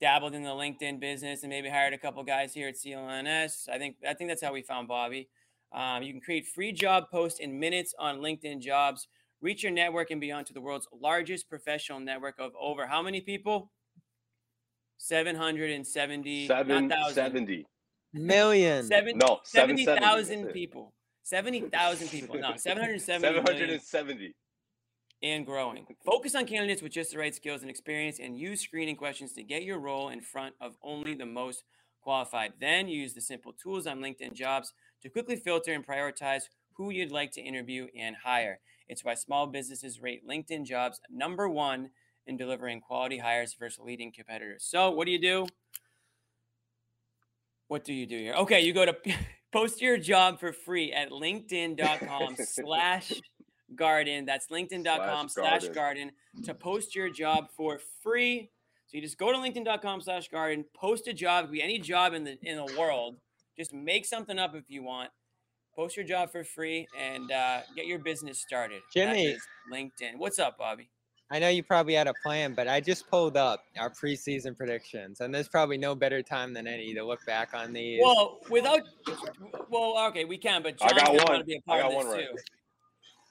[0.00, 3.68] dabbled in the LinkedIn business and maybe hired a couple guys here at CLNS.
[3.68, 5.28] I think I think that's how we found Bobby.
[5.74, 9.08] Um, you can create free job posts in minutes on LinkedIn Jobs.
[9.40, 13.20] Reach your network and beyond to the world's largest professional network of over how many
[13.20, 13.70] people?
[14.98, 16.88] 770, not thousand.
[17.14, 17.66] 770.
[18.14, 18.84] Million.
[18.86, 19.96] Seven, No, 70,000
[20.42, 20.52] That's it.
[20.52, 20.92] people.
[21.24, 22.36] 70,000 people.
[22.38, 24.34] No, 770 million 770.
[25.22, 25.86] and growing.
[26.04, 29.42] Focus on candidates with just the right skills and experience and use screening questions to
[29.42, 31.64] get your role in front of only the most
[32.02, 32.52] qualified.
[32.60, 36.44] Then use the simple tools on LinkedIn jobs to quickly filter and prioritize
[36.76, 38.60] who you'd like to interview and hire.
[38.88, 41.90] It's why small businesses rate LinkedIn jobs number one
[42.26, 44.64] in delivering quality hires versus leading competitors.
[44.64, 45.46] So, what do you do?
[47.68, 48.34] What do you do here?
[48.34, 48.96] Okay, you go to
[49.52, 53.12] post your job for free at linkedin.com slash
[53.74, 54.24] garden.
[54.24, 56.12] That's linkedin.com slash garden.
[56.44, 58.50] to post your job for free.
[58.86, 61.78] So you just go to linkedin.com slash garden, post a job, it could be any
[61.78, 63.16] job in the in the world.
[63.56, 65.10] Just make something up if you want.
[65.74, 68.82] Post your job for free and uh, get your business started.
[68.92, 69.24] Jimmy.
[69.26, 69.42] is
[69.72, 70.16] LinkedIn.
[70.16, 70.90] What's up, Bobby?
[71.30, 75.20] I know you probably had a plan, but I just pulled up our preseason predictions,
[75.20, 78.02] and there's probably no better time than any to look back on these.
[78.04, 78.80] Well, without
[79.70, 81.38] well, okay, we can, but I John's got gonna one.
[81.38, 82.26] to be a part got of this one right.
[82.26, 82.36] too.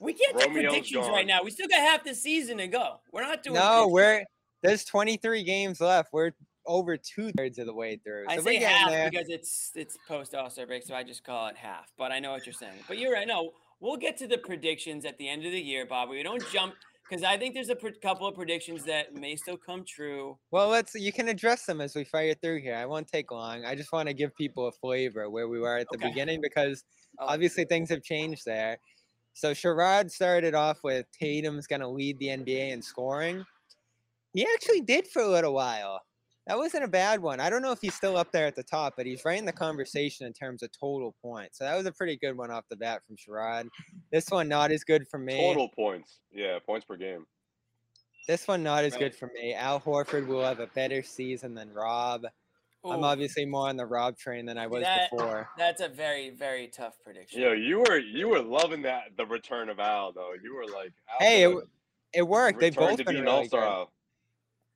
[0.00, 1.14] We can't take Romeo's predictions gone.
[1.14, 1.44] right now.
[1.44, 2.98] We still got half the season to go.
[3.12, 3.54] We're not doing.
[3.54, 3.92] no, predictions.
[3.92, 4.24] we're
[4.62, 6.12] there's 23 games left.
[6.12, 6.32] We're
[6.66, 8.26] over two thirds of the way through.
[8.28, 9.10] I so say half there.
[9.10, 11.92] because it's it's post All Star break, so I just call it half.
[11.98, 12.80] But I know what you're saying.
[12.88, 13.26] But you're right.
[13.26, 16.08] No, we'll get to the predictions at the end of the year, Bob.
[16.10, 16.74] We don't jump
[17.08, 20.38] because I think there's a pr- couple of predictions that may still come true.
[20.50, 22.76] Well, let's you can address them as we fire through here.
[22.76, 23.64] I won't take long.
[23.64, 26.08] I just want to give people a flavor where we were at the Okay.
[26.08, 26.84] beginning because
[27.18, 28.78] Oh, obviously things have changed there.
[29.34, 33.44] So Sherrod started off with Tatum's going to lead the NBA in scoring.
[34.32, 36.00] He actually did for a little while.
[36.46, 37.38] That wasn't a bad one.
[37.38, 39.44] I don't know if he's still up there at the top, but he's right in
[39.44, 41.58] the conversation in terms of total points.
[41.58, 43.68] So that was a pretty good one off the bat from Sherrod.
[44.10, 45.40] This one not as good for me.
[45.40, 46.18] Total points.
[46.32, 47.26] Yeah, points per game.
[48.26, 49.54] This one not as good for me.
[49.54, 52.24] Al Horford will have a better season than Rob.
[52.84, 55.48] I'm obviously more on the Rob train than I was That- before.
[55.58, 57.40] That's a very very tough prediction.
[57.40, 60.32] Yo, you were you were loving that the return of Al though.
[60.42, 61.56] You were like, Al's Hey, it,
[62.12, 62.58] it worked.
[62.58, 63.68] They both been really All-Star good.
[63.68, 63.92] Al.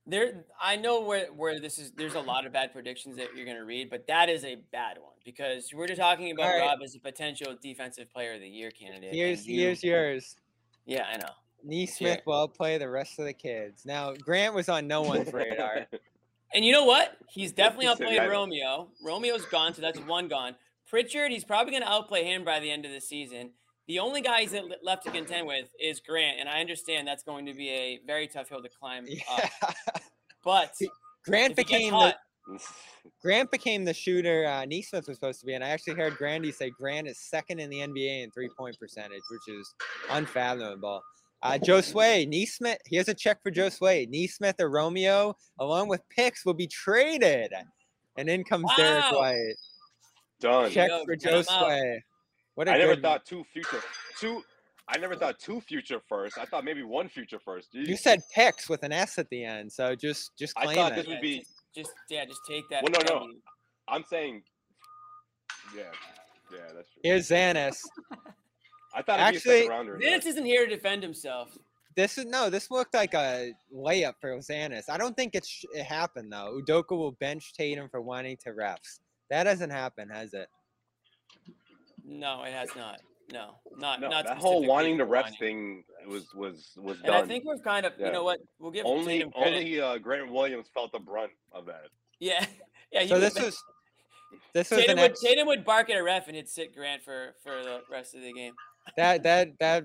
[0.06, 1.90] There, I know where where this is.
[1.92, 4.56] There's a lot of bad predictions that you're going to read, but that is a
[4.70, 6.66] bad one because we're just talking about All right.
[6.66, 9.08] Rob as a potential defensive player of the year candidate.
[9.10, 10.36] and Here's you- here's yours.
[10.84, 11.32] Yeah, I know.
[11.64, 13.84] Nesmith will play the rest of the kids.
[13.84, 15.86] Now Grant was on no one's radar.
[16.54, 17.16] And you know what?
[17.28, 18.88] He's definitely He said, outplayed "Yeah, I know." Romeo.
[19.04, 20.54] Romeo's gone, so that's one gone.
[20.88, 23.50] Pritchard, he's probably going to outplay him by the end of the season.
[23.88, 27.46] The only guy he's left to contend with is Grant, and I understand that's going
[27.46, 29.20] to be a very tough hill to climb yeah.
[29.62, 29.74] up.
[30.44, 30.76] But
[31.24, 32.14] Grant if he gets became the
[33.20, 36.52] Grant became the shooter uh, Nesmith was supposed to be, and I actually heard Grandy
[36.52, 39.74] say Grant is second in the NBA in three point percentage, which is
[40.10, 41.02] unfathomable.
[41.42, 44.06] Uh, Joe Sway, Nesmith, here's a check for Joe Sway.
[44.10, 47.52] Nesmith or Romeo, along with picks, will be traded.
[48.16, 49.54] And in comes Derrick White.
[50.40, 50.70] Done.
[50.70, 52.00] Check Yo, for get Joe him out.
[52.56, 52.62] Sway.
[52.64, 53.80] What a I never good thought two future
[54.18, 54.42] two.
[54.88, 56.38] I never thought two future first.
[56.38, 57.68] I thought maybe one future first.
[57.74, 60.76] You, You said picks with an S at the end, so just just I claim
[60.76, 60.96] thought it.
[60.96, 62.82] this would be- just, just yeah, just take that.
[62.82, 63.32] Well, no, no.
[63.88, 64.42] I'm saying.
[65.76, 65.82] Yeah,
[66.52, 67.00] yeah, that's true.
[67.02, 67.78] Here's Xanis.
[68.94, 69.94] I thought it'd Actually, second rounder.
[69.96, 70.30] in Vince that.
[70.30, 71.56] isn't here to defend himself.
[71.96, 72.48] This is no.
[72.50, 74.84] This looked like a layup for Ozanis.
[74.88, 76.60] I don't think it's it happened though.
[76.62, 79.00] Udoka will bench Tatum for wanting to refs.
[79.30, 80.48] That hasn't happened, has it?
[82.06, 83.00] No, it has not.
[83.32, 87.24] No, not No, not that whole wanting to refs thing was was was And done.
[87.24, 88.06] I think we've kind of, Yeah.
[88.06, 88.38] you know what?
[88.60, 91.88] We'll give only only uh, Grant Williams felt the brunt of that.
[92.20, 92.46] Yeah,
[92.92, 93.04] yeah.
[93.06, 93.64] So this ma- was
[94.54, 97.02] this was Tatum would, next Tatum would bark at a ref and he'd sit Grant
[97.02, 98.52] for for the rest of the game.
[98.96, 99.82] that that that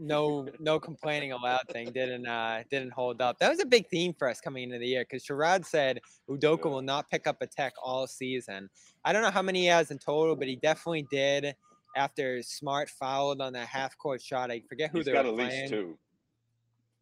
[0.00, 3.38] no no complaining allowed thing didn't uh didn't hold up.
[3.38, 6.64] That was a big theme for us coming into the year because Sherrod said Udoka
[6.64, 6.70] Yeah.
[6.70, 8.70] will not pick up a tech all season.
[9.04, 11.54] I don't know how many he has in total, but he definitely did
[11.96, 14.50] after Smart fouled on that half court shot.
[14.50, 15.60] I forget who He's they got were at playing.
[15.62, 15.98] least two.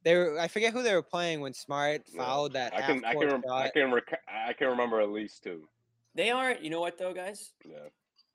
[0.02, 2.22] They were I forget who they were playing when Smart Yeah.
[2.24, 3.62] fouled that I half can I can rem- shot.
[3.66, 5.68] I can rec- I can remember at least two.
[6.16, 6.62] They aren't.
[6.64, 7.52] You know what though, guys?
[7.64, 7.76] Yeah.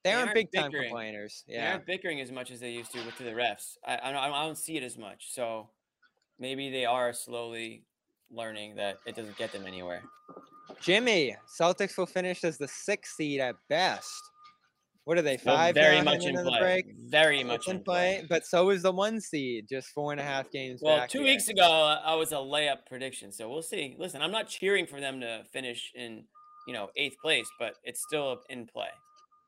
[0.04, 1.43] They they aren't aren't big time complainers.
[1.47, 3.78] They aren't bickering as much as they used to with to the refs.
[3.86, 5.32] I I don't, I don't see it as much.
[5.34, 5.70] So
[6.39, 7.86] maybe they are slowly
[8.32, 10.01] learning that it doesn't get them anywhere.
[10.82, 14.10] Jimmy, Celtics will finish as the sixth seed at best.
[15.06, 15.38] What are they?
[15.45, 16.60] Well, Five very much in play.
[16.60, 16.86] break?
[17.10, 18.20] Very much in play.
[18.20, 21.10] play, but so is the one seed, just four and a half games Well, back.
[21.10, 21.28] two here.
[21.28, 23.97] weeks ago, uh, I was a layup prediction, so we'll see.
[23.99, 26.24] Listen, I'm not cheering for them to finish in,
[26.68, 28.88] you know, eighth place, but it's still in play.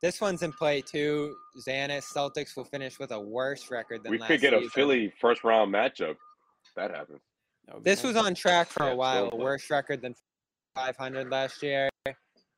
[0.02, 1.36] This one's in play too.
[1.58, 4.70] Zannis Celtics will finish with a worse record than We last could get a.
[4.70, 6.16] Philly first round matchup.
[6.76, 7.22] That happens.
[7.68, 10.14] That would be This was on track for a while, a worse record than
[10.76, 11.90] 500 last year.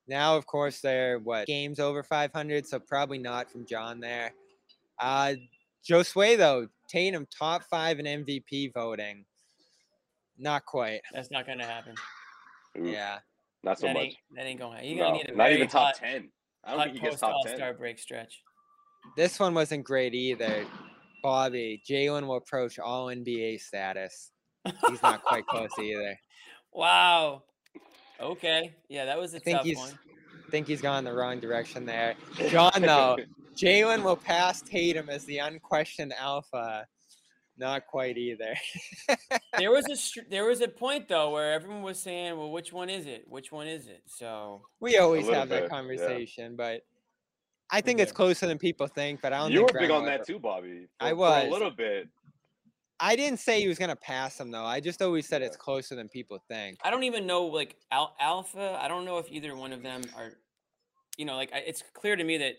[0.07, 4.31] Now, of course, they're what games over 500, so probably not from John there.
[4.99, 5.33] Uh,
[5.87, 9.25] Josue though, Tatum top five in MVP voting.
[10.37, 11.01] Not quite.
[11.13, 11.95] That's not going to happen.
[12.79, 13.19] Ooh, Yeah.
[13.63, 14.03] Not so that much.
[14.03, 14.85] ain't that ain't going.
[14.85, 16.29] You're gonna No, need a not very even top hot, ten.
[16.67, 17.55] I don't hot think he gets post top All ten.
[17.55, 18.43] Star break stretch.
[19.15, 20.65] This one wasn't great either.
[21.23, 24.31] Bobby, Jaylen will approach all NBA status.
[24.89, 26.19] He's not quite close either.
[26.73, 27.43] Wow.
[28.19, 28.75] Okay.
[28.89, 29.99] Yeah, that was a I think tough he's one.
[30.51, 32.15] think he's gone the wrong direction there.
[32.49, 33.17] John though,
[33.57, 36.85] Jaylen will pass Tatum as the unquestioned alpha.
[37.57, 38.55] Not quite either.
[39.57, 42.89] There was a there was a point though where everyone was saying, "Well, which one
[42.91, 43.23] is it?
[43.27, 45.69] Which one is it?" So We always have bit, that yeah.
[45.69, 46.83] conversation, but
[47.71, 49.19] I think it's closer than people think.
[49.21, 49.51] But I don't.
[49.51, 50.87] you were think big on will that ever- too, Bobby.
[50.99, 51.47] I For- for was.
[51.47, 52.07] a little bit.
[52.99, 54.63] I didn't say he was gonna pass him though.
[54.65, 55.47] I just always said Yeah.
[55.47, 56.77] it's closer than people think.
[56.83, 58.77] I don't even know like al- alpha.
[58.79, 60.33] I don't know if either one of them are,
[61.17, 62.55] you know, like I, it's clear to me that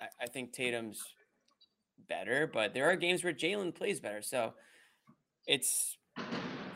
[0.00, 1.00] I, I think Tatum's
[2.08, 4.22] better, but there are games where Jaylen plays better.
[4.22, 4.54] So
[5.46, 5.96] it's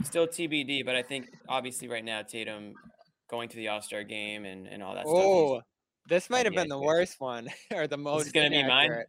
[0.03, 0.85] still TBD.
[0.85, 2.75] But I think obviously right now Tatum
[3.31, 5.17] going to the All Star game and and all that stuff.
[5.17, 5.63] Oh,
[6.09, 8.33] this might have been the worst one or the most.
[8.33, 9.05] gonna be mine?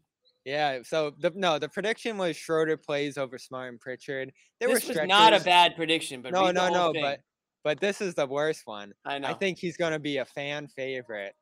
[0.45, 0.79] Yeah.
[0.83, 4.31] So the no, the prediction was Schroeder plays over Smart and Pritchard.
[4.59, 6.91] There this was not a bad prediction, but No, no, no.
[6.93, 7.01] thing.
[7.01, 7.19] But
[7.63, 8.93] but this is the worst one.
[9.05, 9.29] I know.
[9.29, 11.35] I think he's gonna be a fan favorite.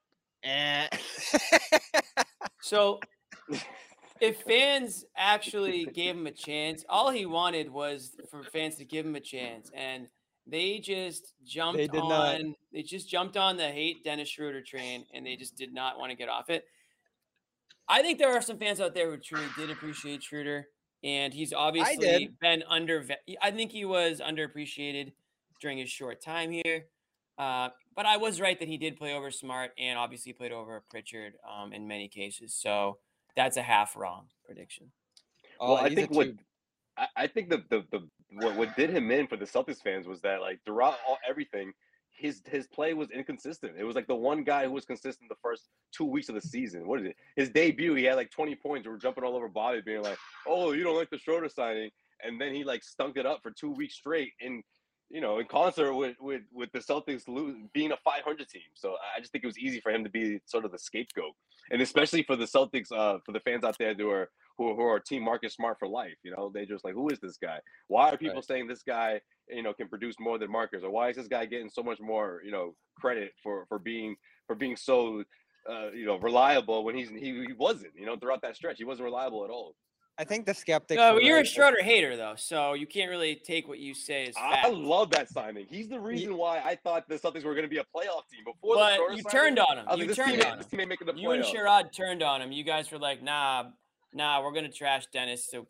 [0.43, 0.87] Eh.
[2.63, 2.99] So,
[4.21, 9.05] if fans actually gave him a chance, all he wanted was for fans to give
[9.05, 10.07] him a chance, and
[10.45, 12.09] they just jumped did on.
[12.09, 12.41] not.
[12.71, 16.11] They just jumped on the hate Dennis Schroeder train, and they just did not want
[16.11, 16.65] to get off it.
[17.87, 20.67] I think there are some fans out there who truly did appreciate Schroeder,
[21.03, 23.05] and he's obviously been under.
[23.41, 25.13] I think he was underappreciated
[25.61, 26.85] during his short time here.
[27.37, 30.83] Uh, but I was right that he did play over Smart and obviously played over
[30.89, 32.53] Pritchard um, in many cases.
[32.53, 32.99] So
[33.35, 34.91] that's a half wrong prediction.
[35.59, 36.37] Oh, well, I think what two-
[36.97, 40.07] I, I think the, the the what, what did him in for the Celtics fans
[40.07, 41.71] was that like throughout all everything,
[42.11, 43.73] his his play was inconsistent.
[43.77, 46.41] It was like the one guy who was consistent the first two weeks of the
[46.41, 46.87] season.
[46.87, 47.15] What is it?
[47.35, 48.87] His debut, he had like 20 points.
[48.87, 50.17] We were jumping all over Bobby, being like,
[50.47, 51.89] "Oh, you don't like the Schroeder signing,"
[52.23, 54.63] and then he like stunk it up for two weeks straight in
[55.13, 57.23] you know in concert with with with the Celtics
[57.71, 58.63] being a 500 team.
[58.73, 61.33] So I just think it was easy for him to be sort of the scapegoat,
[61.71, 64.81] and especially for the Celtics, uh, for the fans out there who are who, who
[64.81, 66.17] are team Marcus Smart for life.
[66.23, 67.59] You know, they just like, who is this guy?
[67.87, 68.45] Why are people Right.
[68.45, 71.45] saying this guy, you know, can produce more than Marcus, or why is this guy
[71.45, 74.15] getting so much more, you know, credit for for being
[74.47, 75.23] for being so,
[75.69, 78.83] uh, you know, reliable when he's he, he wasn't, you know, throughout that stretch, he
[78.83, 79.75] wasn't reliable at all.
[80.17, 80.97] I think the skeptics.
[80.97, 81.47] No, you're a right.
[81.47, 85.29] Schroeder hater though, so you can't really take what you say as I love that
[85.29, 85.65] signing.
[85.69, 88.43] He's the reason why I thought the Celtics were going to be a playoff team
[88.45, 88.75] before.
[88.75, 89.85] But Schroeder you signing, turned on him.
[89.99, 90.63] You like, turned team, on him.
[90.65, 91.53] team making the You and playoffs.
[91.55, 92.51] Sherrod turned on him.
[92.51, 93.65] You guys were like, nah,
[94.13, 95.65] nah, we're gonna trash Dennis to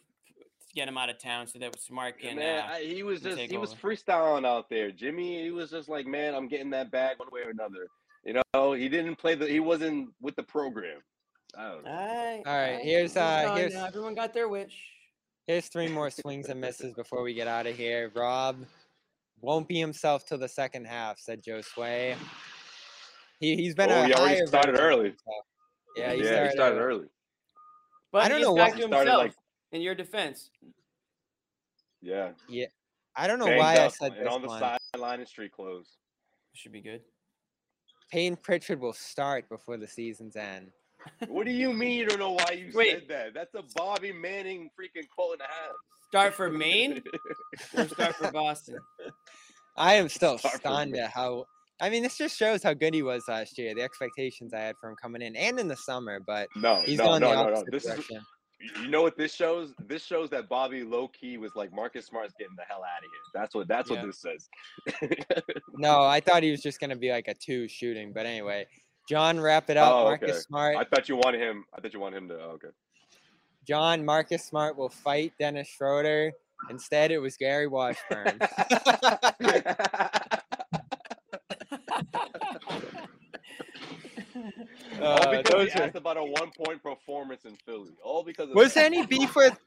[0.76, 2.36] get him out of town so that Smart can.
[2.36, 4.92] man, uh, I, he was can just take he was freestyling out there.
[4.92, 7.88] Jimmy, he was just like, man, I'm getting that bag one way or another.
[8.26, 11.00] You know, he didn't play the he wasn't with the program.
[11.58, 11.88] I don't.
[11.88, 12.42] All right.
[12.46, 13.86] right, all Here's, uh, here's- now.
[13.86, 14.74] everyone got their wish.
[15.48, 18.12] Here's three more swings and misses before we get out of here.
[18.16, 18.66] Rob
[19.42, 22.16] won't be himself till the second half, said Josue.
[23.40, 25.10] He he's been Oh, a he already higher started early.
[25.10, 25.46] himself.
[25.98, 27.00] Yeah, he yeah, started, he started early.
[27.02, 27.10] early.
[28.12, 29.24] But I don't he's know back why to he started, himself.
[29.24, 29.36] like-
[29.74, 30.50] in your defense,
[32.02, 32.34] Yeah.
[32.48, 32.68] Yeah.
[33.16, 34.78] I don't know Banged why I said and this on the one.
[34.94, 35.98] sideline and street clothes.
[36.54, 37.02] should be good.
[38.12, 40.72] Payton Pritchard will start before the season's end.
[41.28, 42.92] What do you mean you don't know why you Wait.
[42.92, 43.34] said that?
[43.34, 45.74] That's a Bobby Manning freaking quote and a half.
[46.10, 47.02] Start for Maine
[47.76, 48.78] or start for Boston?
[49.78, 51.46] I am still Start for stunned at how.
[51.82, 53.74] I mean, this just shows how good he was last year.
[53.76, 57.00] The expectations I had for him coming in, and in the summer, but no, he's
[57.00, 57.50] no, going no, the no, no.
[57.50, 58.22] opposite This is direction.
[58.82, 59.74] you know what this shows?
[59.88, 63.10] This shows that Bobby low key was like Marcus Smart's getting the hell out of
[63.10, 63.20] here.
[63.34, 63.98] That's what that's Yeah.
[64.04, 64.48] what this says.
[65.78, 68.68] No, I thought he was just gonna be like a two shooting, but anyway,
[69.08, 69.92] John, wrap it up.
[69.92, 70.40] Oh, Marcus okay.
[70.40, 71.66] Smart, I thought you wanted him.
[71.76, 72.36] I thought you wanted him to.
[72.36, 72.70] Oh, okay.
[73.68, 76.32] John, Marcus Smart will fight Dennis Schroeder.
[76.70, 78.40] Instead, it was Gary Washburn.
[85.02, 87.92] All Uh, because those he asked about a one point performance in Philly.
[88.04, 88.86] All because of was that.
[88.86, 89.58] any beef with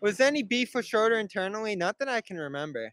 [0.00, 1.76] was any beef with Schroeder internally?
[1.76, 2.92] Not that I can remember.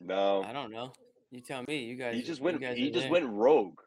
[0.00, 0.42] No.
[0.42, 0.92] I don't know.
[1.30, 1.84] You tell me.
[1.84, 2.16] You guys.
[2.16, 3.12] he just went guys he just there.
[3.12, 3.78] went rogue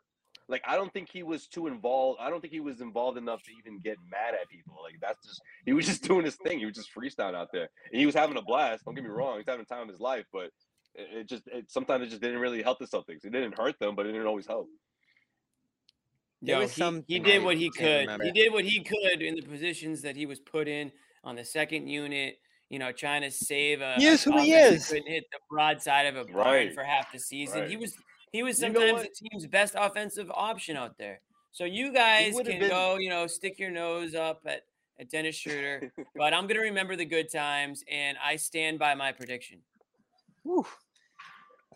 [0.48, 3.42] like i don't think he was too involved i don't think he was involved enough
[3.44, 6.60] to even get mad at people like that's just he was just doing his thing
[6.60, 9.10] he was just freestyling out there and he was having a blast don't get me
[9.10, 10.46] wrong he's having the time of his life but
[10.94, 13.78] it, it just it, sometimes it just didn't really help the celtics it didn't hurt
[13.80, 14.68] them but it didn't always help
[16.42, 18.02] There Yo, was he, something he did what he could.
[18.02, 18.26] remember.
[18.26, 20.92] He did what he could in the positions that he was put in
[21.24, 22.38] on the second unit.
[22.70, 23.94] You know, trying to save a.
[23.98, 24.88] He is a who he offense that is.
[24.90, 26.74] Couldn't hit the broadside of a barn Right.
[26.74, 27.70] for half the season.
[27.70, 27.96] He was
[28.36, 31.22] he was You know sometimes the team's best offensive option out there.
[31.52, 34.64] So you guys can been- go, you know, stick your nose up at,
[35.00, 35.92] at Dennis Schroeder.
[36.16, 39.60] but I'm gonna remember the good times, and I stand by my prediction.
[40.44, 40.66] Whew.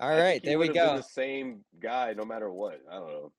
[0.01, 0.97] All I right, there we go.
[0.97, 3.32] the same guy no matter what i don't know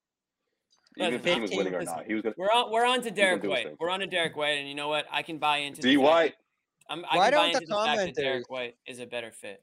[0.99, 2.85] Listen, even if the team was winning or not he was gonna We're on we're
[2.85, 3.69] on to Derrick White.
[3.79, 5.07] We're on to Derrick White, and you know what?
[5.11, 6.35] I can buy into d white
[6.89, 8.99] that- I'm, I Why can buy don't the into the fact that Derrick White is
[8.99, 9.63] a better fit.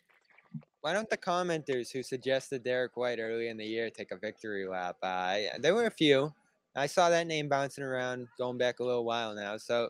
[0.88, 4.66] Why don't the commenters who suggested Derrick White early in the year take a victory
[4.66, 4.96] lap?
[5.04, 6.34] Uh, I- there were a few.
[6.78, 9.58] I saw that name bouncing around going back a little while now.
[9.58, 9.90] So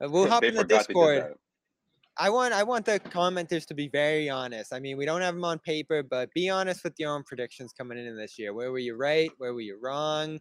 [0.00, 1.34] uh, we'll hop they in the forgot they did Discord.
[2.16, 4.72] I want I want the commenters to be very honest.
[4.72, 7.72] I mean, we don't have them on paper, but be honest with your own predictions
[7.72, 8.54] coming into this year.
[8.54, 9.32] Where were you right?
[9.38, 10.38] Where were you wrong?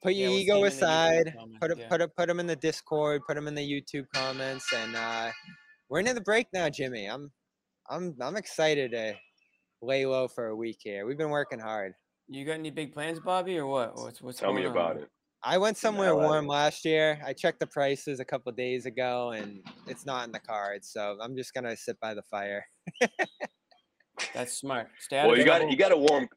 [0.00, 1.34] Put Yeah, your we'll see ego 'em in the YouTube aside.
[1.36, 1.88] comments, Put it, yeah.
[1.88, 3.22] put it, put them in the Discord.
[3.26, 4.72] Put them in the YouTube comments.
[4.72, 5.32] And uh,
[5.88, 7.06] we're into the break now, Jimmy.
[7.06, 7.32] I'm
[7.90, 9.14] I'm I'm excited to
[9.82, 11.06] lay low for a week here.
[11.06, 11.92] We've been working hard.
[12.28, 13.96] You got any big plans, Bobby, or what?
[13.96, 15.04] What's what's tell me going on about here?
[15.04, 15.10] it
[15.42, 17.20] I went somewhere hell warm last year.
[17.24, 20.90] I checked the prices a couple days ago, and it's not in the cards.
[20.92, 22.64] So I'm just gonna sit by the fire.
[24.34, 24.88] That's smart.
[24.98, 25.70] Stay well of you got trouble.
[25.70, 26.28] you got a warm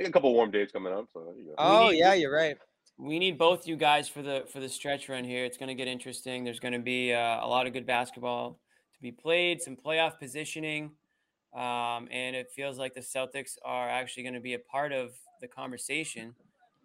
[0.00, 1.54] a couple warm days coming up so there you go.
[1.58, 2.56] Oh need- yeah, you're right.
[2.96, 5.44] we need both you guys for the for the stretch run here.
[5.44, 6.44] It's going to get interesting.
[6.44, 8.56] There's going to be uh, a lot of good basketball to
[9.04, 10.92] be played, some playoff positioning,
[11.54, 15.12] um, and it feels like the Celtics are actually going to be a part of
[15.40, 16.34] the conversation,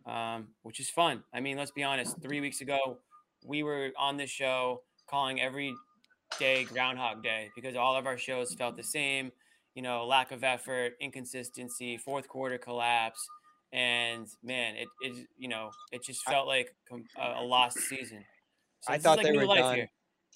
[0.06, 1.24] um, which is fun.
[1.34, 2.22] I mean, let's be honest.
[2.22, 3.00] Three weeks ago,
[3.44, 5.74] we were on this show calling every
[6.38, 9.32] day Groundhog Day because all of our shows felt the same.
[9.74, 13.28] You know, lack of effort, inconsistency, fourth quarter collapse
[13.72, 18.26] and man, it it you know it just felt like a, a lost season.
[18.82, 19.76] So I thought like they were done.
[19.76, 19.92] here.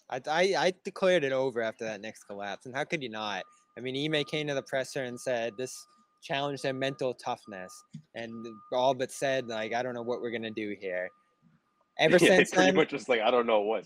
[0.10, 3.44] I, I I declared it over after that next collapse, and how could you not?
[3.78, 5.76] I mean, Ime came to the presser and said this
[6.22, 7.74] challenged their mental toughness,
[8.16, 11.10] and all but said like, I don't know what we're gonna do here.
[12.00, 13.86] Ever Yeah, since pretty then, much just like I don't know what.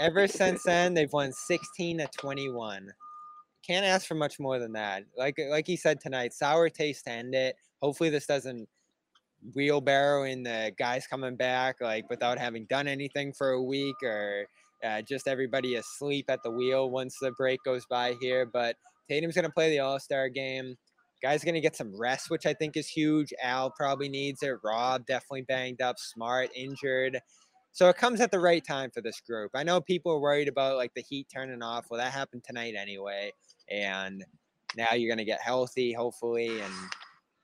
[0.00, 2.92] ever since then, they've won 16 to 21.
[3.64, 5.04] Can't ask for much more than that.
[5.16, 7.54] Like like he said tonight, sour taste to end it.
[7.80, 8.68] Hopefully, this doesn't
[9.54, 14.46] wheelbarrow in the guys coming back like without having done anything for a week or
[14.84, 18.46] uh, just everybody asleep at the wheel once the break goes by here.
[18.46, 18.76] But
[19.08, 20.76] Tatum's gonna play the All Star game.
[21.22, 23.32] Guys gonna get some rest, which I think is huge.
[23.42, 24.56] Al probably needs it.
[24.62, 25.98] Rob definitely banged up.
[25.98, 27.20] Smart injured.
[27.72, 29.50] So it comes at the right time for this group.
[29.54, 31.86] I know people are worried about like the heat turning off.
[31.90, 33.32] Well, that happened tonight anyway.
[33.70, 34.24] And
[34.76, 36.72] now you're gonna get healthy, hopefully, and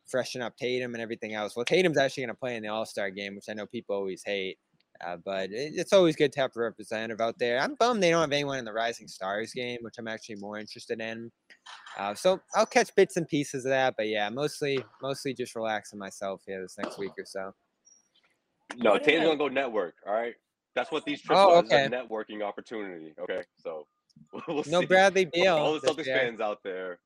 [0.06, 1.56] freshen up Tatum and everything else.
[1.56, 4.22] Well, Tatum's actually gonna play in the All Star game, which I know people always
[4.24, 4.58] hate.
[5.04, 7.58] Uh, but it, it's always good to have a representative out there.
[7.60, 10.58] I'm bummed they don't have anyone in the Rising Stars game, which I'm actually more
[10.58, 11.30] interested in.
[11.98, 15.98] Uh, so I'll catch bits and pieces of that, but yeah, mostly mostly just relaxing
[15.98, 17.52] myself here this next week or so.
[18.76, 19.94] No, What Tatum's did I- gonna go network.
[20.06, 20.34] All right,
[20.74, 21.62] that's what these trips Oh, are.
[21.62, 21.84] This is okay.
[21.86, 23.14] a networking opportunity.
[23.20, 23.86] Okay, so
[24.48, 24.86] we'll No see.
[24.86, 25.56] Bradley For Beal.
[25.56, 26.16] all the this Celtics year.
[26.18, 26.98] fans out there,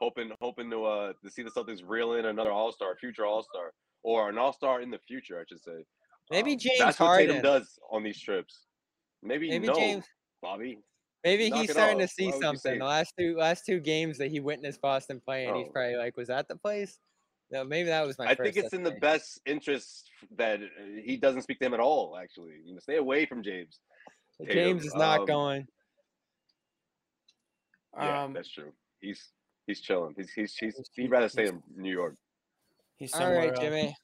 [0.00, 3.42] hoping hoping to uh to see the Celtics reel in another All Star, future All
[3.42, 3.72] Star,
[4.02, 5.84] or an All Star in the future, I should say.
[6.30, 8.66] Maybe Um, James That's what Tatum does on these trips.
[9.22, 10.04] Maybe, Maybe no, James.
[10.42, 10.78] Bobby.
[11.24, 12.78] Maybe Knock he's it starting to see Why would you say something.
[12.78, 15.72] The last two last two games that he witnessed Boston play, and he's Oh.
[15.72, 17.00] probably like, "Was that the place?"
[17.50, 18.26] No, maybe that was my.
[18.26, 20.66] I first think it's in the best interest that uh,
[21.04, 22.16] he doesn't speak to him at all.
[22.16, 23.80] Actually, you know, stay away from James.
[24.48, 25.66] James is not um, going.
[27.96, 28.72] Yeah, Um, that's true.
[29.00, 29.32] He's
[29.66, 30.14] he's chilling.
[30.16, 32.14] He's he's he's He's- he'd rather he's- stay in New York.
[32.98, 33.58] He's All somewhere right, else.
[33.60, 33.96] Jimmy.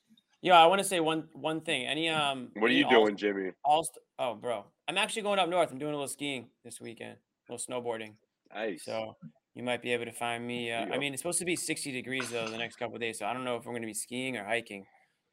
[0.44, 1.86] Yo, I want to say one one thing.
[1.86, 2.48] Any um.
[2.54, 3.52] What are any you all- doing, Jimmy?
[3.64, 5.70] All st- oh, bro, I'm actually going up north.
[5.70, 7.16] I'm doing a little skiing this weekend,
[7.48, 8.14] a little snowboarding.
[8.52, 8.84] Nice.
[8.84, 9.16] So
[9.54, 10.72] you might be able to find me.
[10.72, 13.20] Uh, I mean, it's supposed to be 60 degrees though the next couple of days,
[13.20, 14.84] so I don't know if I'm going to be skiing or hiking,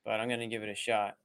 [0.05, 1.15] but I'm going to give it a shot.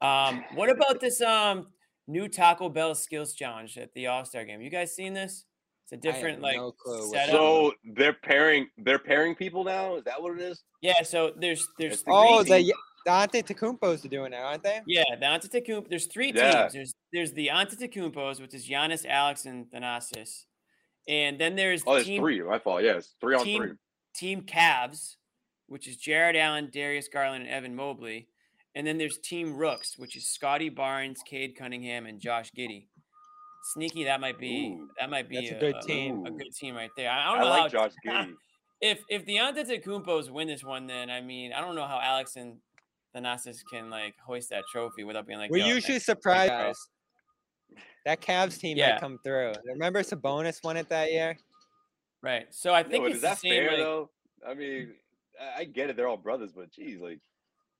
[0.00, 1.68] Um, what about this um
[2.08, 4.60] new Taco Bell skills challenge at the All Star game?
[4.60, 5.44] You guys seen this?
[5.84, 6.74] It's a different like no
[7.12, 7.30] setup.
[7.30, 9.96] So they're pairing they're pairing people now.
[9.96, 10.64] Is that what it is?
[10.82, 12.74] yeah, so there's there's It's three Oh, the
[13.08, 13.32] teams.
[13.34, 14.80] Ye- the Antetokounmpos are doing it, aren't they?
[14.86, 15.88] Yeah, the Antetokounmpo.
[15.88, 16.62] There's three Yeah.
[16.62, 16.72] teams.
[16.72, 20.44] There's there's the Antetokounmpos, which is Giannis, Alex, and Thanasis,
[21.08, 22.40] and then there's Oh, there's team three.
[22.42, 22.82] My fault.
[22.82, 23.72] Yeah, it's three on team, three.
[24.14, 25.16] Team Cavs,
[25.66, 28.28] which is Jarrett Allen, Darius Garland, and Evan Mobley,
[28.74, 32.88] and then there's Team Rooks, which is Scottie Barnes, Cade Cunningham, and Josh Giddey.
[33.74, 34.88] Sneaky, that might be Ooh.
[34.98, 36.24] that might be That's a good team.
[36.26, 36.38] A Ooh.
[36.38, 37.10] good team right there.
[37.10, 38.34] I I I don't know like how Josh Giddey.
[38.80, 42.36] if if the Antetokounmpos win this one, then I mean I don't know how Alex
[42.36, 42.58] and
[43.16, 45.50] Thanasis can like hoist that trophy without being like.
[45.50, 46.50] We're "Yo, usually thanks- surprised.
[46.50, 46.88] guys.
[48.06, 48.92] That Cavs team Yeah.
[48.92, 49.52] might come through.
[49.66, 51.36] Remember Sabonis won it that year?
[52.22, 52.46] Right.
[52.54, 53.52] So I think but it's is the that same.
[53.52, 54.10] fair like, though?
[54.46, 54.94] I mean,
[55.40, 55.96] I- I get it.
[55.96, 57.18] They're all brothers, but geez, like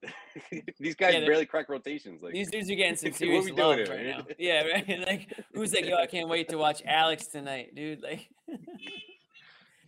[0.78, 2.22] these guys Yeah, barely crack rotations.
[2.22, 4.18] Like These dudes are getting some What serious we doing love here, right man?
[4.18, 4.26] now.
[4.38, 5.06] Yeah, right.
[5.06, 8.02] Like, who's like, yo, I can't wait to watch Alex tonight, dude.
[8.02, 8.28] Like,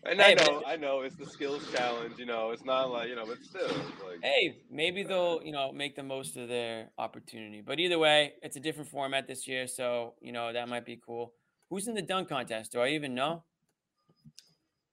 [0.05, 2.19] And Hey, I but- know, I know, it's the skills challenge.
[2.19, 3.69] You know, it's not like you know, but still,
[4.09, 7.61] like hey, maybe they'll, you know, make the most of their opportunity.
[7.61, 10.99] But either way, it's a different format this year, so you know that might be
[11.05, 11.35] cool.
[11.69, 12.73] Who's in the dunk contest?
[12.73, 13.45] Do I even know?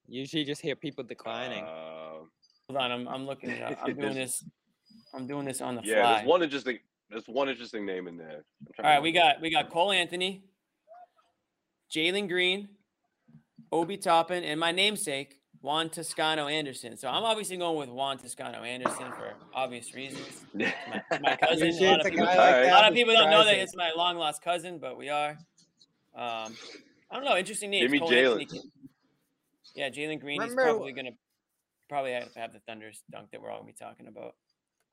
[0.09, 1.63] Usually just hear people declining.
[1.63, 2.23] uh,
[2.69, 3.49] Hold on, I'm, I'm looking.
[3.51, 3.77] It up.
[3.81, 4.43] I'm doing this.
[5.13, 6.13] I'm doing this on the yeah, fly.
[6.15, 6.79] there's one interesting.
[7.09, 8.43] There's one interesting name in there.
[8.67, 10.43] I'm trying All to right, we got we got Cole Anthony,
[11.95, 12.67] Jalen Green,
[13.71, 16.97] Obi Toppin, and my namesake Juan Toscano Anderson.
[16.97, 20.45] So I'm obviously going with Juan Toscano Anderson for obvious reasons.
[20.53, 20.73] My,
[21.21, 21.69] my cousin.
[21.69, 23.91] A lot of people, like a that lot of people don't know that it's my
[23.95, 25.31] long lost cousin, but we are.
[26.15, 26.55] Um,
[27.09, 27.37] I don't know.
[27.37, 27.83] Interesting names.
[27.83, 28.55] Give me Cole Jalen.
[29.75, 31.11] Yeah, Jalen Green Remember- is probably gonna
[31.89, 34.35] probably have, have the Thunder's dunk that we're all gonna be talking about.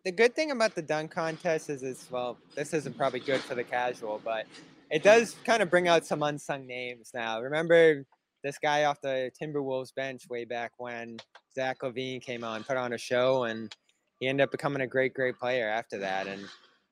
[0.04, 3.54] the good thing about the dunk contest is it's well, this isn't probably good for
[3.54, 4.46] the casual, but
[4.90, 7.40] it does kind of bring out some unsung names now.
[7.40, 8.04] Remember
[8.44, 11.16] this guy off the Timberwolves bench way back when
[11.54, 13.74] Zach LaVine came on, put on a show, and
[14.20, 16.26] he ended up becoming a great, great player after that.
[16.26, 16.46] And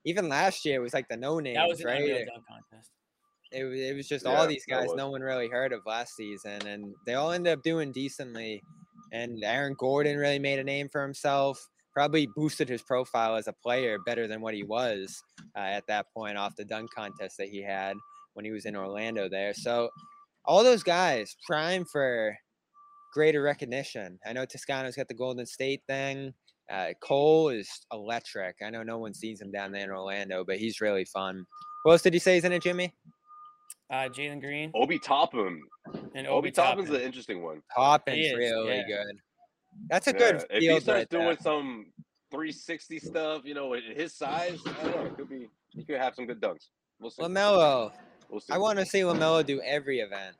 [0.04, 2.00] even last year, it was like the no names, That was an right?
[2.00, 2.90] unreal It, dunk contest.
[3.52, 6.66] it, it was just Yeah, all these guys no one really heard of last season,
[6.66, 8.62] and they all ended up doing decently.
[9.12, 11.68] And Aaron Gordon really made a name for himself.
[11.92, 15.22] Probably boosted his profile as a player better than what he was
[15.54, 17.94] uh, at that point off the dunk contest that he had
[18.32, 19.52] when he was in Orlando there.
[19.52, 19.90] So
[20.44, 22.36] all those guys prime for
[23.12, 24.18] greater recognition.
[24.26, 26.32] I know Toscano's got the Golden State thing.
[26.70, 28.56] Uh, Cole is electric.
[28.64, 31.44] I know no one sees him down there in Orlando, but he's really fun.
[31.82, 32.94] What else did you say is in it, Jimmy?
[33.90, 35.60] Uh, Jalen Green Obi Toppin.
[36.14, 37.00] and Obi Obi Toppin's Toppin.
[37.02, 37.60] an interesting one.
[37.76, 38.82] Toppin's is, really yeah.
[38.86, 39.16] good.
[39.90, 41.36] That's a Yeah, good If he starts right doing there.
[41.42, 41.86] some
[42.30, 45.04] 360 stuff, you know, his size, I don't know.
[45.06, 45.48] It could be.
[45.70, 46.68] He could have some good dunks.
[47.00, 47.22] We'll see.
[47.22, 47.92] LaMelo.
[48.32, 48.52] We'll see.
[48.52, 50.34] I want to see LaMelo do every event.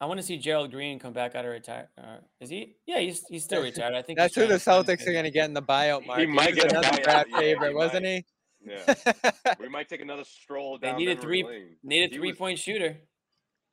[0.00, 1.88] I want to see Gerald Green come back out of retire.
[1.96, 2.74] Uh, is he?
[2.86, 3.94] Yeah, he's he's still retired.
[3.94, 5.62] I think That's he's who the trying to Celtics are going to get in the
[5.62, 6.28] buyout market.
[6.30, 8.24] might get another draft yeah, favorite, he wasn't might.
[8.66, 8.70] he?
[8.70, 9.52] Yeah.
[9.60, 10.98] we might take another stroll They down.
[10.98, 11.44] need a three.
[11.44, 11.76] Lane.
[11.82, 12.96] Need a three was, point shooter.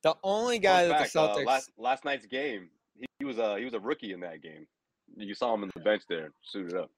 [0.04, 1.46] the only guy that fact, the uh, Celtics.
[1.46, 2.70] last last night's game,
[3.00, 4.68] he, he was a he was a rookie in that game.
[5.16, 6.92] You saw him on the bench there, suited up.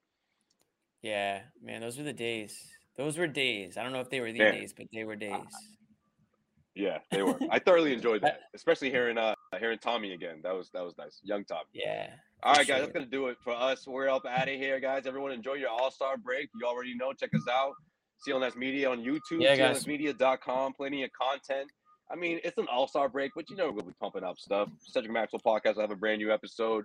[1.02, 2.58] Yeah, man, those were the days.
[2.96, 3.76] Those were days.
[3.76, 4.54] I don't know if they were the Man.
[4.54, 5.32] days, but they were days.
[6.74, 7.38] Yeah, they were.
[7.50, 10.40] I thoroughly enjoyed that, especially hearing uh hearing Tommy again.
[10.42, 11.68] That was that was nice, young Tommy.
[11.72, 12.08] Yeah.
[12.42, 12.78] All right, guys, sure.
[12.80, 13.86] that's gonna do it for us.
[13.86, 15.06] We're up out of here, guys.
[15.06, 16.48] Everyone, enjoy your All Star break.
[16.60, 17.12] You already know.
[17.12, 17.74] Check us out.
[18.26, 19.40] CLNS Media on YouTube.
[19.40, 19.56] Yeah.
[19.56, 20.74] CLNSmedia.com.
[20.74, 21.70] Plenty of content.
[22.10, 24.68] I mean, it's an All Star break, but you know we'll be pumping up stuff.
[24.80, 25.78] Cedric Maxwell podcast.
[25.78, 26.84] I have a brand new episode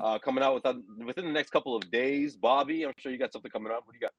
[0.00, 2.36] uh, coming out within within the next couple of days.
[2.36, 3.82] Bobby, I'm sure you got something coming up.
[3.84, 4.12] What do you got?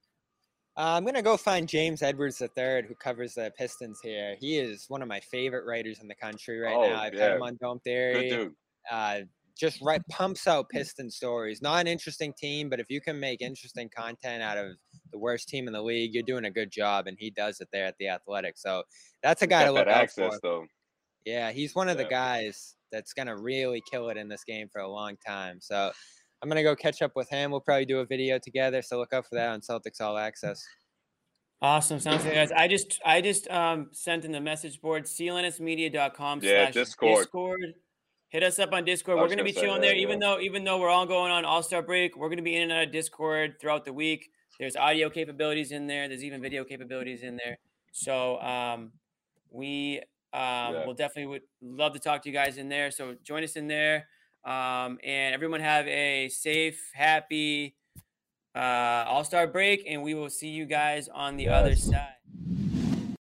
[0.75, 4.35] Uh, I'm gonna go find James Edwards III, who covers the Pistons here.
[4.39, 6.99] He is one of my favorite writers in the country right Oh, now.
[7.01, 7.23] I've yeah.
[7.23, 8.29] had him on Dome Good Theory.
[8.29, 8.53] dude.
[8.91, 9.19] Uh,
[9.55, 11.61] just right pumps out Piston stories.
[11.61, 14.71] Not an interesting team, but if you can make interesting content out of
[15.11, 17.67] the worst team in the league, you're doing a good job, and he does it
[17.71, 18.57] there at the Athletic.
[18.57, 18.81] So
[19.21, 20.39] that's a guy to look out access for.
[20.41, 20.65] though.
[21.23, 24.81] Yeah, he's one of the guys that's gonna really kill it in this game for
[24.81, 25.59] a long time.
[25.61, 25.91] So
[26.43, 27.51] I'm gonna go catch up with him.
[27.51, 28.81] We'll probably do a video together.
[28.81, 30.67] So look out for that on Celtics All Access.
[31.61, 32.01] Awesome.
[32.01, 32.51] Sounds good, guys.
[32.51, 37.17] I just I just um sent in the message board, clnsmedia.com Yeah, slash Discord.
[37.19, 37.73] Discord.
[38.27, 39.19] Hit us up on Discord.
[39.19, 40.27] We're gonna be gonna say chilling there, even yeah.
[40.27, 42.17] though even though we're all going on All Star break.
[42.17, 44.29] We're gonna be in and out of Discord throughout the week.
[44.59, 46.09] There's audio capabilities in there.
[46.09, 47.57] There's even video capabilities in there.
[47.93, 48.91] So um,
[49.49, 49.99] we
[50.33, 50.85] um, Yeah.
[50.85, 52.91] will definitely would love to talk to you guys in there.
[52.91, 54.09] So join us in there.
[54.45, 57.75] Um, and everyone have a safe, happy
[58.55, 62.22] uh, All Star break, and we will see you guys on the other side.